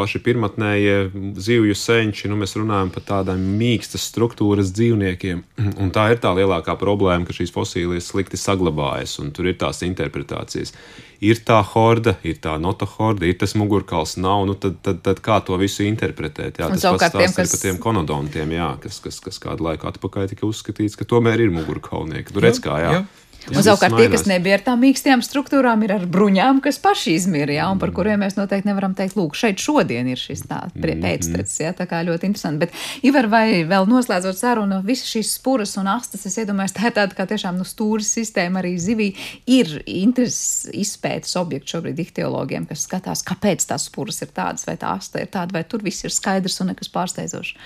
[0.00, 0.96] paši pirmotnējie
[1.40, 5.44] zivju senči, nu, mēs runājam par tādām mīkstas struktūras dzīvniekiem.
[5.82, 9.84] Un tā ir tā lielākā problēma, ka šīs fosilijas slikti saglabājas, un tur ir tās
[9.86, 10.72] interpretācijas.
[11.20, 14.46] Ir tā horda, ir tā notohorda, ir tas mugurkauls, nav.
[14.48, 16.62] Nu, tad, tad, tad kā to visu interpretēt?
[16.62, 17.52] Jā, tas pats tiem, kas...
[17.52, 21.52] par tiem konodontiem, jā, kas, kas, kas kādu laiku atpakaļ tika uzskatīts, ka tomēr ir
[21.52, 22.32] mugurkaulnieki.
[22.32, 22.94] Tur redz, kā jā.
[22.96, 23.02] jā.
[23.48, 27.54] Un savukārt tie, kas nebija ar tām mīkstajām struktūrām, ir ar bruņām, kas paši izmirst,
[27.56, 31.00] ja, un par kuriem mēs noteikti nevaram teikt, lūk, šeit šodien ir šis tāds mhm.
[31.04, 32.66] pēctecis, ja, tā kā ļoti interesanti.
[32.66, 32.76] Bet,
[33.06, 37.16] Ivar, vai vēl noslēdzot sarunu, visas šīs spuras un astes, es iedomājos, tā ir tāda
[37.16, 39.12] kā tiešām nu, stūris sistēma arī zivī,
[39.50, 44.92] ir intereses izpētes objekts šobrīd ihtiologiem, kas skatās, kāpēc tās spuras ir tādas, vai tā
[44.98, 47.56] asta ir tāda, vai tur viss ir skaidrs un nekas pārsteidzošs.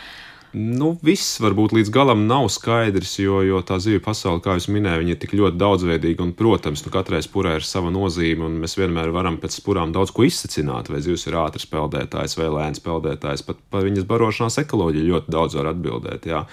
[0.55, 5.09] Nu, viss varbūt līdz galam nav skaidrs, jo, jo tā zivju pasaule, kā jūs minējāt,
[5.11, 6.23] ir tik ļoti daudzveidīga.
[6.23, 10.15] Un, protams, nu, katrai spurai ir sava nozīme, un mēs vienmēr varam pēc spurām daudz
[10.15, 10.93] ko izsacināt.
[10.95, 13.43] Vai zivs ir ātrs peldētājs vai lēns peldētājs.
[13.49, 16.31] Pat par viņas barošanās ekoloģiju ļoti daudz var atbildēt.
[16.31, 16.45] Jā.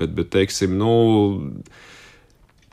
[0.00, 0.94] Bet, bet teiksim, nu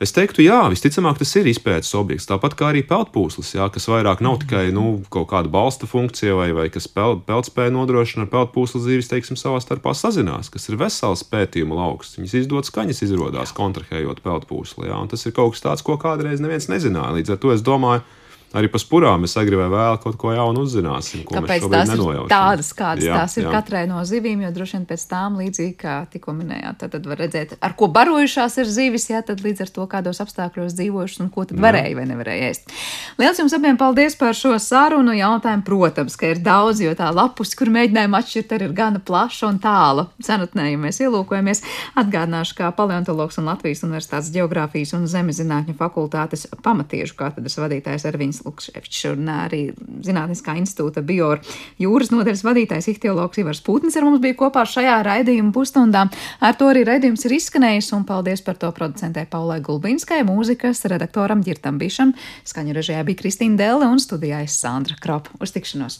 [0.00, 2.24] Es teiktu, jā, visticamāk, tas ir izpētes objekts.
[2.24, 6.46] Tāpat kā arī peldpūslis, jā, kas vairāk nav tikai nu, kaut kāda balsta funkcija, vai,
[6.56, 11.20] vai kas peld, peldspēju nodrošina ar peldpūslis dzīves, teiksim, savā starpā sazinās, kas ir vesels
[11.28, 12.14] pētījuma lauks.
[12.16, 14.88] Viņas izdod skaņas, izrādās kontrahējot peldpūsli.
[14.88, 17.18] Jā, tas ir kaut kas tāds, ko kādreiz neviens nezināja.
[17.18, 18.19] Līdz ar to es domāju, ka
[18.56, 21.22] arī pa spurām mēs vai vēl kaut ko jaunu uzzināsim.
[21.26, 23.52] Ko Kāpēc tās ir tādas, kādas jā, tās ir jā.
[23.54, 27.20] katrai no zivīm, jo droši vien pēc tām līdzīgi kā tikko minējāt, tad, tad var
[27.22, 31.30] redzēt, ar ko barojušās ir zivis, jā, tad līdz ar to kādos apstākļos dzīvojušas un
[31.34, 32.74] ko tad varēja vai nevarēja ēst.
[33.20, 35.66] Liels jums abiem paldies par šo sarunu jautājumu.
[35.70, 40.06] Protams, ka ir daudz, jo tā lapus, kur mēģinājām atšķirt, ir gana plaša un tāla.
[40.24, 41.62] Senatnē, ja mēs ielūkojamies,
[42.00, 48.44] atgādināšu, kā paleontologs un Latvijas Universitātes geogrāfijas un zemezinātņu fakultātes pamatiežu katedras vadītājs Ervins Jānis
[48.44, 49.60] Lukševičs un arī
[50.04, 51.40] Zinātniskā institūta bior
[51.78, 56.08] jūras nodaļas vadītājs ihtiologs Ivars Putnis ar mums bija kopā šajā raidījuma pusstundā.
[56.40, 61.42] Ar to arī raidījums ir izskanējis un paldies par to producentē Paulai Gulbinskai, mūzikas redaktoram
[61.42, 62.14] Girtam Bišam,
[62.44, 65.30] skaņu režijā bija Kristīna Delle un studijā es Sandra Kropa.
[65.40, 65.98] Uz tikšanos!